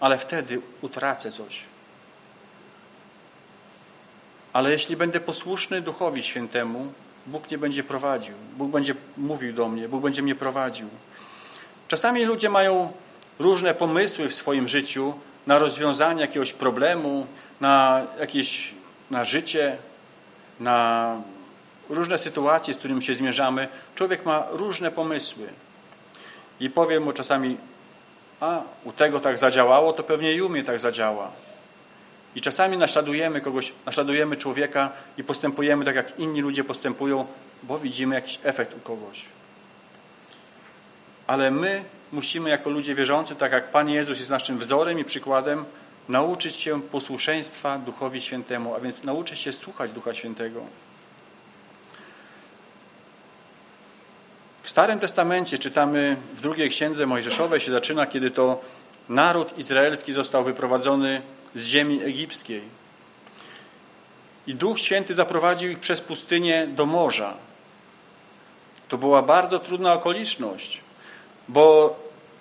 [0.00, 1.62] ale wtedy utracę coś.
[4.52, 6.92] Ale jeśli będę posłuszny Duchowi Świętemu,
[7.26, 8.34] Bóg nie będzie prowadził.
[8.56, 10.88] Bóg będzie mówił do mnie, Bóg będzie mnie prowadził.
[11.88, 12.92] Czasami ludzie mają
[13.38, 15.14] różne pomysły w swoim życiu
[15.46, 17.26] na rozwiązanie jakiegoś problemu,
[17.60, 18.74] na jakieś
[19.10, 19.76] na życie,
[20.60, 21.16] na
[21.88, 23.68] różne sytuacje, z którymi się zmierzamy.
[23.94, 25.48] Człowiek ma różne pomysły.
[26.60, 27.56] I powiem mu czasami,
[28.40, 31.30] a u tego tak zadziałało, to pewnie i u mnie tak zadziała.
[32.34, 37.26] I czasami naśladujemy kogoś, naśladujemy człowieka i postępujemy tak, jak inni ludzie postępują,
[37.62, 39.24] bo widzimy jakiś efekt u kogoś.
[41.26, 45.64] Ale my musimy jako ludzie wierzący, tak jak Pan Jezus jest naszym wzorem i przykładem,
[46.08, 50.60] nauczyć się posłuszeństwa Duchowi Świętemu, a więc nauczyć się słuchać Ducha Świętego.
[54.62, 58.60] W Starym Testamencie czytamy w drugiej księdze Mojżeszowej się zaczyna, kiedy to
[59.08, 61.22] naród izraelski został wyprowadzony
[61.54, 62.62] z ziemi egipskiej.
[64.46, 67.34] I Duch Święty zaprowadził ich przez pustynię do morza.
[68.88, 70.80] To była bardzo trudna okoliczność,
[71.48, 71.96] bo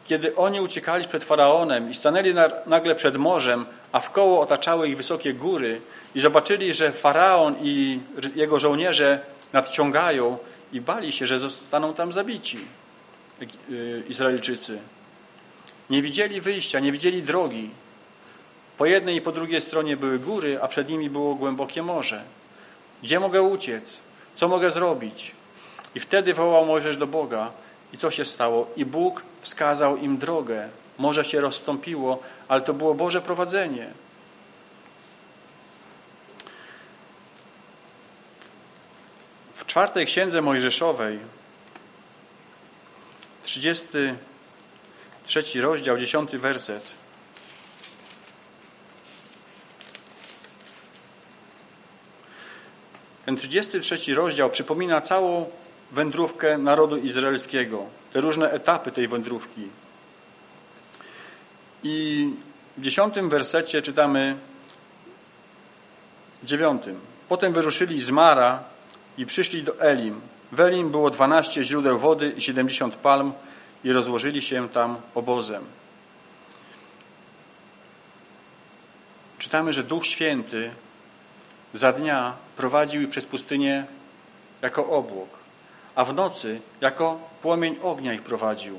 [0.09, 2.33] kiedy oni uciekali przed Faraonem i stanęli
[2.65, 5.81] nagle przed morzem, a w koło otaczały ich wysokie góry
[6.15, 7.99] i zobaczyli, że Faraon i
[8.35, 9.19] jego żołnierze
[9.53, 10.37] nadciągają
[10.73, 12.59] i bali się, że zostaną tam zabici
[13.71, 14.79] y, Izraelczycy.
[15.89, 17.69] Nie widzieli wyjścia, nie widzieli drogi.
[18.77, 22.23] Po jednej i po drugiej stronie były góry, a przed nimi było głębokie morze.
[23.03, 23.97] Gdzie mogę uciec?
[24.35, 25.31] Co mogę zrobić?
[25.95, 27.51] I wtedy wołał Mojżesz do Boga.
[27.93, 28.67] I co się stało?
[28.75, 30.69] I Bóg wskazał im drogę.
[30.97, 33.87] Morze się rozstąpiło, ale to było Boże prowadzenie.
[39.55, 41.19] W czwartej księdze Mojżeszowej,
[43.43, 46.83] 33 rozdział, 10 werset.
[53.25, 55.49] Ten 33 rozdział przypomina całą
[55.91, 59.67] wędrówkę narodu izraelskiego, te różne etapy tej wędrówki.
[61.83, 62.29] I
[62.77, 64.37] w dziesiątym wersecie czytamy
[66.43, 66.99] dziewiątym.
[67.29, 68.63] Potem wyruszyli z Mara
[69.17, 70.21] i przyszli do Elim.
[70.51, 73.33] W Elim było dwanaście źródeł wody i siedemdziesiąt palm
[73.83, 75.65] i rozłożyli się tam obozem.
[79.37, 80.71] Czytamy, że Duch Święty
[81.73, 83.85] za dnia prowadził przez pustynię
[84.61, 85.29] jako obłok,
[85.99, 88.77] a w nocy jako płomień ognia ich prowadził.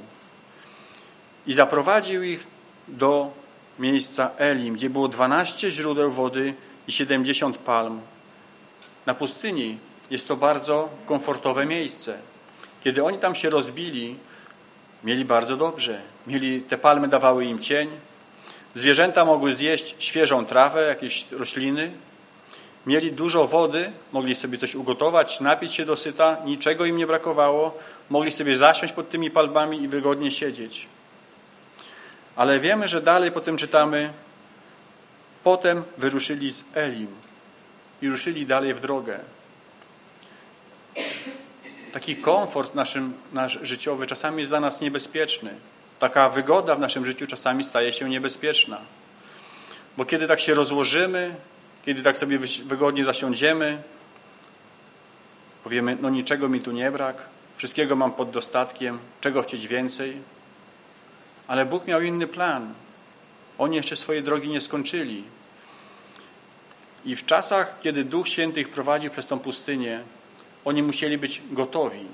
[1.46, 2.46] I zaprowadził ich
[2.88, 3.30] do
[3.78, 6.54] miejsca Elim, gdzie było dwanaście źródeł wody
[6.88, 8.00] i siedemdziesiąt palm.
[9.06, 9.78] Na pustyni
[10.10, 12.18] jest to bardzo komfortowe miejsce.
[12.84, 14.16] Kiedy oni tam się rozbili,
[15.04, 16.00] mieli bardzo dobrze.
[16.26, 17.88] Mieli, te palmy dawały im cień.
[18.74, 21.92] Zwierzęta mogły zjeść świeżą trawę, jakieś rośliny.
[22.86, 27.78] Mieli dużo wody, mogli sobie coś ugotować, napić się dosyta, niczego im nie brakowało.
[28.10, 30.86] Mogli sobie zasiąść pod tymi palmami i wygodnie siedzieć.
[32.36, 34.12] Ale wiemy, że dalej potem czytamy,
[35.44, 37.08] potem wyruszyli z Elim
[38.02, 39.18] i ruszyli dalej w drogę.
[41.92, 45.54] Taki komfort naszym, nasz życiowy czasami jest dla nas niebezpieczny.
[45.98, 48.80] Taka wygoda w naszym życiu czasami staje się niebezpieczna.
[49.96, 51.34] Bo kiedy tak się rozłożymy,
[51.84, 53.82] kiedy tak sobie wygodnie zasiądziemy,
[55.64, 57.16] powiemy, no niczego mi tu nie brak,
[57.56, 60.16] wszystkiego mam pod dostatkiem, czego chcieć więcej.
[61.46, 62.74] Ale Bóg miał inny plan.
[63.58, 65.24] Oni jeszcze swojej drogi nie skończyli.
[67.04, 70.00] I w czasach, kiedy Duch Święty ich prowadził przez tą pustynię,
[70.64, 72.04] oni musieli być gotowi.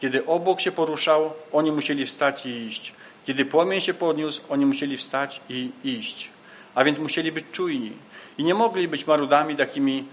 [0.00, 2.92] Kiedy obok się poruszał, oni musieli wstać i iść.
[3.26, 6.30] Kiedy płomień się podniósł, oni musieli wstać i iść.
[6.74, 7.92] A więc musieli być czujni.
[8.38, 10.04] I nie mogli być marudami takimi,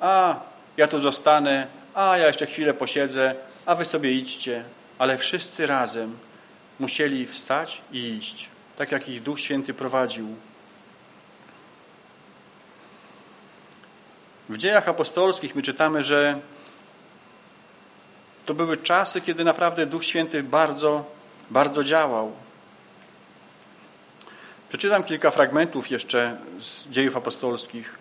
[0.00, 0.40] a
[0.76, 3.34] ja tu zostanę, a ja jeszcze chwilę posiedzę,
[3.66, 4.64] a wy sobie idźcie,
[4.98, 6.18] ale wszyscy razem
[6.78, 10.28] musieli wstać i iść, tak jak ich Duch Święty prowadził.
[14.48, 16.40] W dziejach apostolskich my czytamy, że
[18.46, 21.04] to były czasy, kiedy naprawdę Duch Święty bardzo,
[21.50, 22.32] bardzo działał.
[24.72, 27.98] Przeczytam kilka fragmentów jeszcze z dziejów apostolskich.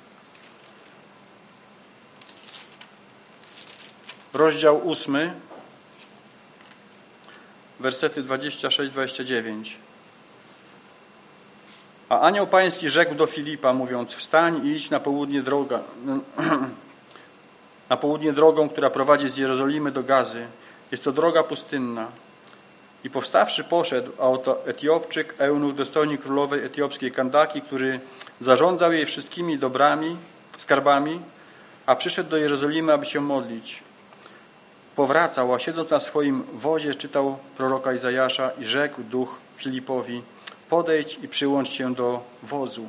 [4.33, 5.33] Rozdział ósmy,
[7.79, 9.69] wersety 26-29.
[12.09, 15.79] A anioł pański rzekł do Filipa, mówiąc, wstań i idź na południe droga,
[17.89, 20.47] na południe drogą, która prowadzi z Jerozolimy do Gazy.
[20.91, 22.11] Jest to droga pustynna.
[23.03, 27.99] I powstawszy poszedł, a oto Etiopczyk, eunuch, dostojnik królowej etiopskiej Kandaki, który
[28.41, 30.17] zarządzał jej wszystkimi dobrami,
[30.57, 31.21] skarbami,
[31.85, 33.83] a przyszedł do Jerozolimy, aby się modlić.
[34.95, 40.21] Powracał, a siedząc na swoim wozie czytał proroka Izajasza i rzekł duch Filipowi,
[40.69, 42.85] podejdź i przyłącz się do wozu.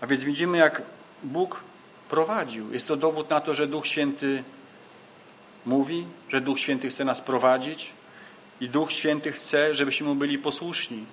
[0.00, 0.82] A więc widzimy, jak
[1.22, 1.60] Bóg
[2.08, 2.72] prowadził.
[2.72, 4.44] Jest to dowód na to, że Duch Święty
[5.66, 7.92] mówi, że Duch Święty chce nas prowadzić
[8.60, 11.06] i Duch Święty chce, żebyśmy mu byli posłuszni.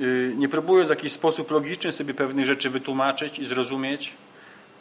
[0.00, 4.12] Y, nie próbując w jakiś sposób logiczny sobie pewnych rzeczy wytłumaczyć i zrozumieć,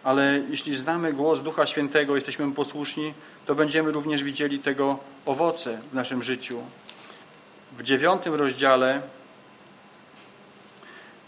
[0.03, 3.13] ale jeśli znamy głos Ducha Świętego, jesteśmy posłuszni,
[3.45, 6.61] to będziemy również widzieli tego owoce w naszym życiu.
[7.77, 9.01] W dziewiątym rozdziale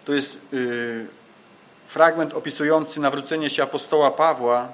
[0.06, 1.08] to jest yy,
[1.88, 4.74] fragment opisujący nawrócenie się apostoła Pawła,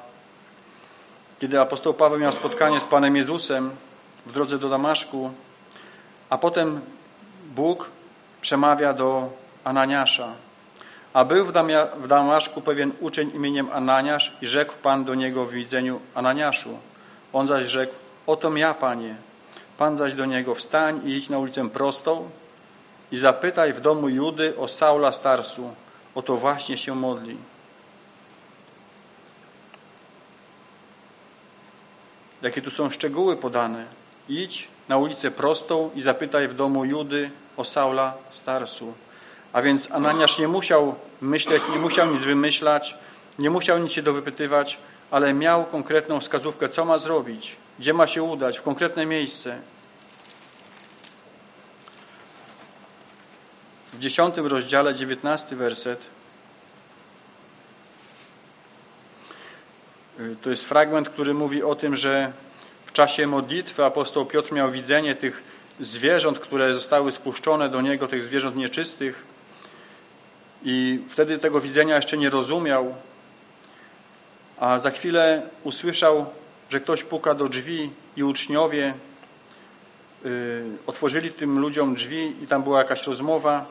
[1.39, 3.71] kiedy apostoł Paweł miał spotkanie z Panem Jezusem
[4.25, 5.31] w drodze do Damaszku,
[6.29, 6.81] a potem
[7.55, 7.89] Bóg
[8.41, 9.29] przemawia do
[9.63, 10.27] Ananiasza.
[11.13, 11.45] A był
[11.97, 16.79] w Damaszku pewien uczeń imieniem Ananiasz i rzekł Pan do niego w widzeniu Ananiaszu.
[17.33, 17.93] On zaś rzekł,
[18.27, 19.15] oto ja, Panie.
[19.77, 22.29] Pan zaś do niego, wstań i idź na ulicę prostą
[23.11, 25.69] i zapytaj w domu Judy o Saula Starsu.
[26.15, 27.37] Oto właśnie się modli.
[32.45, 33.85] Jakie tu są szczegóły podane.
[34.29, 38.93] Idź na ulicę prostą i zapytaj w domu Judy o Saula Starsu.
[39.53, 42.95] A więc Ananiasz nie musiał myśleć, nie musiał nic wymyślać,
[43.39, 44.77] nie musiał nic się dowypytywać,
[45.11, 49.59] ale miał konkretną wskazówkę, co ma zrobić, gdzie ma się udać, w konkretne miejsce.
[53.93, 55.99] W dziesiątym rozdziale, dziewiętnasty werset
[60.41, 62.31] To jest fragment, który mówi o tym, że
[62.85, 65.43] w czasie modlitwy apostoł Piotr miał widzenie tych
[65.79, 69.25] zwierząt, które zostały spuszczone do niego, tych zwierząt nieczystych.
[70.63, 72.95] I wtedy tego widzenia jeszcze nie rozumiał,
[74.57, 76.25] a za chwilę usłyszał,
[76.69, 78.93] że ktoś puka do drzwi i uczniowie
[80.25, 83.65] y, otworzyli tym ludziom drzwi i tam była jakaś rozmowa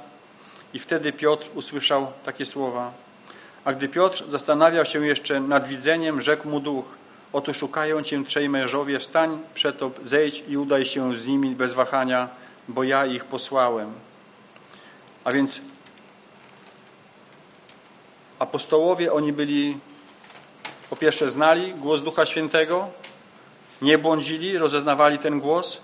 [0.75, 3.04] i wtedy Piotr usłyszał takie słowa
[3.65, 6.85] a gdy Piotr zastanawiał się jeszcze nad widzeniem, rzekł mu duch,
[7.33, 12.29] oto szukają cię trzej mężowie, wstań, przetop, zejdź i udaj się z nimi bez wahania,
[12.69, 13.93] bo ja ich posłałem.
[15.25, 15.61] A więc
[18.39, 19.79] apostołowie, oni byli
[20.91, 22.89] po pierwsze znali głos Ducha Świętego,
[23.83, 25.81] nie błądzili, rozeznawali ten głos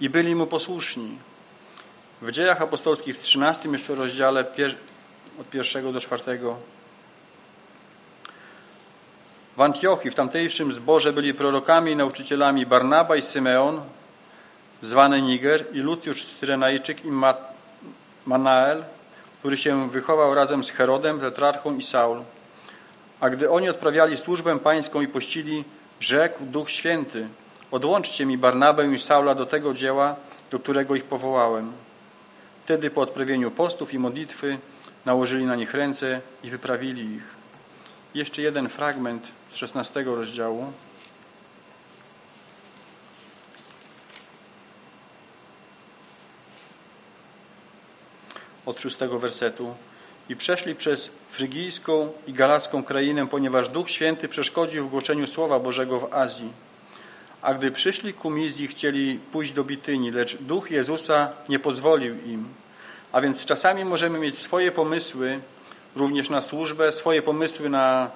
[0.00, 1.18] i byli mu posłuszni.
[2.22, 4.44] W dziejach apostolskich w 13 jeszcze rozdziale
[5.40, 6.56] od pierwszego do czwartego
[9.58, 13.80] w Antiochii, w tamtejszym zborze byli prorokami i nauczycielami Barnaba i Symeon,
[14.82, 17.08] zwany Niger, i Lucjusz Cyrenajczyk i
[18.26, 18.84] Manael,
[19.38, 22.22] który się wychował razem z Herodem, tetrarchą i Saul.
[23.20, 25.64] A gdy oni odprawiali służbę pańską i pościli,
[26.00, 27.28] rzekł Duch Święty,
[27.70, 30.16] odłączcie mi Barnabę i Saula do tego dzieła,
[30.50, 31.72] do którego ich powołałem.
[32.64, 34.58] Wtedy po odprawieniu postów i modlitwy
[35.06, 37.37] nałożyli na nich ręce i wyprawili ich.
[38.14, 40.72] Jeszcze jeden fragment z 16 rozdziału.
[48.66, 49.74] Od szóstego wersetu.
[50.28, 56.00] I przeszli przez frygijską i galacką krainę, ponieważ Duch Święty przeszkodził w głoszeniu Słowa Bożego
[56.00, 56.52] w Azji.
[57.42, 62.48] A gdy przyszli ku Mizji, chcieli pójść do Bityni, lecz Duch Jezusa nie pozwolił im.
[63.12, 65.40] A więc czasami możemy mieć swoje pomysły,
[65.96, 68.10] również na służbę, swoje pomysły na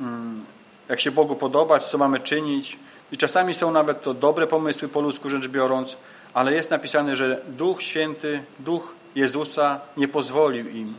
[0.00, 0.44] mm,
[0.88, 2.78] jak się Bogu podobać, co mamy czynić.
[3.12, 5.96] I czasami są nawet to dobre pomysły po ludzku rzecz biorąc,
[6.34, 10.94] ale jest napisane, że Duch Święty, Duch Jezusa nie pozwolił im,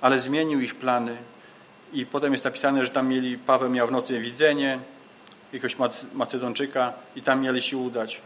[0.00, 1.16] ale zmienił ich plany
[1.92, 4.78] i potem jest napisane, że tam mieli, Paweł miał w nocy widzenie,
[5.52, 5.76] jakiegoś
[6.14, 8.20] Macedonczyka i tam mieli się udać.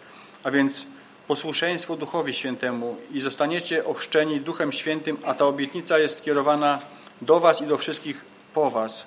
[0.44, 0.86] A więc
[1.28, 6.78] posłuszeństwo Duchowi Świętemu i zostaniecie ochrzczeni Duchem Świętym, a ta obietnica jest skierowana
[7.20, 8.24] do Was i do wszystkich
[8.54, 9.06] po Was.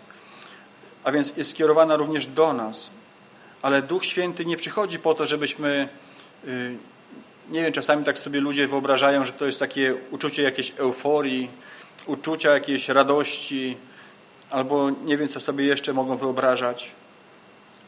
[1.03, 2.89] A więc jest skierowana również do nas.
[3.61, 5.89] Ale Duch Święty nie przychodzi po to, żebyśmy
[6.47, 6.77] y,
[7.49, 11.49] nie wiem, czasami tak sobie ludzie wyobrażają, że to jest takie uczucie jakiejś euforii,
[12.05, 13.77] uczucia jakiejś radości,
[14.49, 16.91] albo nie wiem, co sobie jeszcze mogą wyobrażać.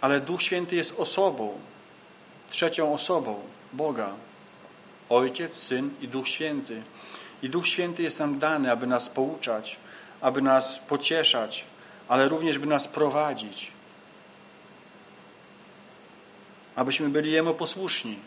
[0.01, 1.53] Ale Duch Święty jest osobą,
[2.51, 3.39] trzecią osobą
[3.73, 4.13] Boga.
[5.09, 6.83] Ojciec, Syn i Duch Święty.
[7.43, 9.77] I Duch Święty jest nam dany, aby nas pouczać,
[10.21, 11.65] aby nas pocieszać,
[12.07, 13.71] ale również by nas prowadzić.
[16.75, 18.19] Abyśmy byli Jemu posłuszni.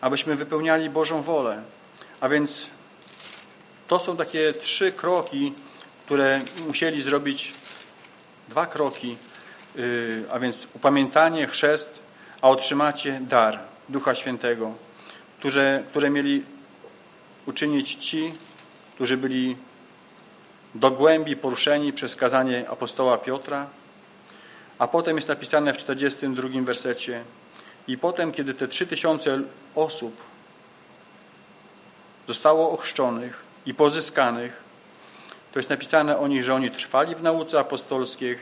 [0.00, 1.62] Abyśmy wypełniali Bożą wolę.
[2.20, 2.70] A więc
[3.88, 5.52] to są takie trzy kroki,
[6.06, 7.52] które musieli zrobić,
[8.48, 9.16] dwa kroki,
[10.32, 12.02] a więc upamiętanie, chrzest,
[12.42, 13.58] a otrzymacie dar
[13.88, 14.72] Ducha Świętego,
[15.38, 16.44] które, które mieli
[17.46, 18.32] uczynić ci,
[18.94, 19.56] którzy byli
[20.74, 23.66] do głębi poruszeni przez kazanie apostoła Piotra,
[24.78, 27.24] a potem jest napisane w 42 wersecie
[27.88, 29.42] i potem, kiedy te trzy tysiące
[29.74, 30.22] osób
[32.28, 34.62] zostało ochrzczonych i pozyskanych,
[35.52, 38.38] to jest napisane o nich, że oni trwali w nauce apostolskiej,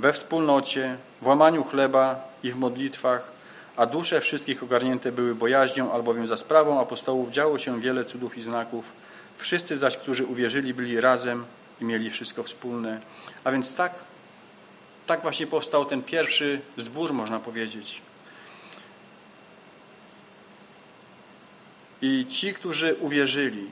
[0.00, 3.32] we wspólnocie, w łamaniu chleba i w modlitwach,
[3.76, 8.42] a dusze wszystkich ogarnięte były bojaźnią, albowiem za sprawą apostołów działo się wiele cudów i
[8.42, 8.92] znaków.
[9.36, 11.44] Wszyscy zaś, którzy uwierzyli, byli razem
[11.80, 13.00] i mieli wszystko wspólne.
[13.44, 13.94] A więc tak,
[15.06, 18.02] tak właśnie powstał ten pierwszy zbór, można powiedzieć.
[22.02, 23.66] I ci, którzy uwierzyli,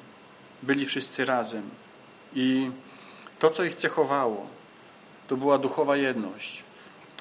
[0.62, 1.70] byli wszyscy razem.
[2.34, 2.70] I
[3.38, 4.57] to, co ich cechowało,
[5.28, 6.62] to była duchowa jedność.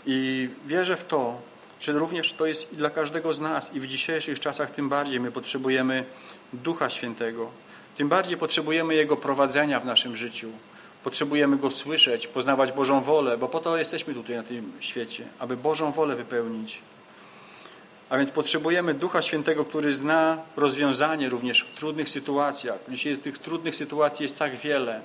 [0.05, 1.41] I wierzę w to,
[1.79, 5.19] że również to jest i dla każdego z nas i w dzisiejszych czasach tym bardziej
[5.19, 6.05] my potrzebujemy
[6.53, 7.49] Ducha Świętego.
[7.97, 10.49] Tym bardziej potrzebujemy Jego prowadzenia w naszym życiu.
[11.03, 15.57] Potrzebujemy Go słyszeć, poznawać Bożą wolę, bo po to jesteśmy tutaj na tym świecie, aby
[15.57, 16.81] Bożą wolę wypełnić.
[18.09, 22.79] A więc potrzebujemy Ducha Świętego, który zna rozwiązanie również w trudnych sytuacjach.
[22.89, 25.01] Dzisiaj tych trudnych sytuacji jest tak wiele.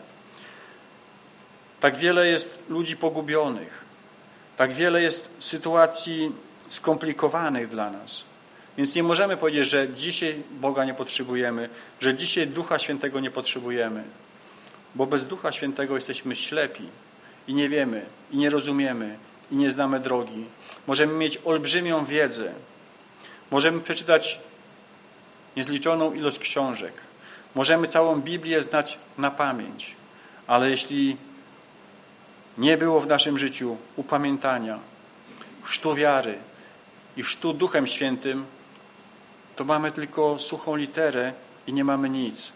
[1.83, 3.85] Tak wiele jest ludzi pogubionych.
[4.57, 6.33] Tak wiele jest sytuacji
[6.69, 8.25] skomplikowanych dla nas.
[8.79, 11.69] Więc nie możemy powiedzieć, że dzisiaj Boga nie potrzebujemy,
[12.01, 14.05] że dzisiaj Ducha Świętego nie potrzebujemy.
[14.95, 16.89] Bo bez Ducha Świętego jesteśmy ślepi
[17.49, 19.17] i nie wiemy, i nie rozumiemy,
[19.51, 20.45] i nie znamy drogi.
[20.87, 22.53] Możemy mieć olbrzymią wiedzę,
[23.53, 24.41] Możemy przeczytać
[25.57, 26.93] niezliczoną ilość książek.
[27.55, 29.97] Możemy całą Biblię znać na pamięć.
[30.47, 31.17] Ale jeśli
[32.59, 34.79] nie było w naszym życiu upamiętania,
[35.63, 36.39] chrztu wiary
[37.17, 38.45] i chrztu Duchem Świętym,
[39.57, 41.33] to mamy tylko suchą literę
[41.67, 42.53] i nie mamy nic.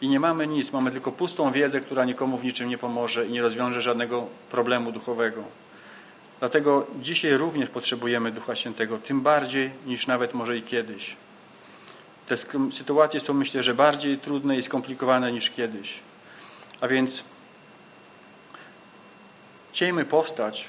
[0.00, 3.32] I nie mamy nic, mamy tylko pustą wiedzę, która nikomu w niczym nie pomoże i
[3.32, 5.44] nie rozwiąże żadnego problemu duchowego.
[6.38, 11.16] Dlatego dzisiaj również potrzebujemy Ducha Świętego, tym bardziej niż nawet może i kiedyś.
[12.26, 12.36] Te
[12.72, 16.00] sytuacje są myślę, że bardziej trudne i skomplikowane niż kiedyś.
[16.80, 17.24] A więc
[19.72, 20.68] chciejmy powstać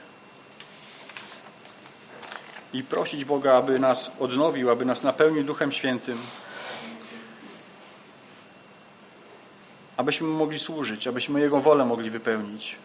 [2.73, 6.17] i prosić Boga, aby nas odnowił, aby nas napełnił Duchem Świętym,
[9.97, 12.75] abyśmy mogli służyć, abyśmy Jego wolę mogli wypełnić.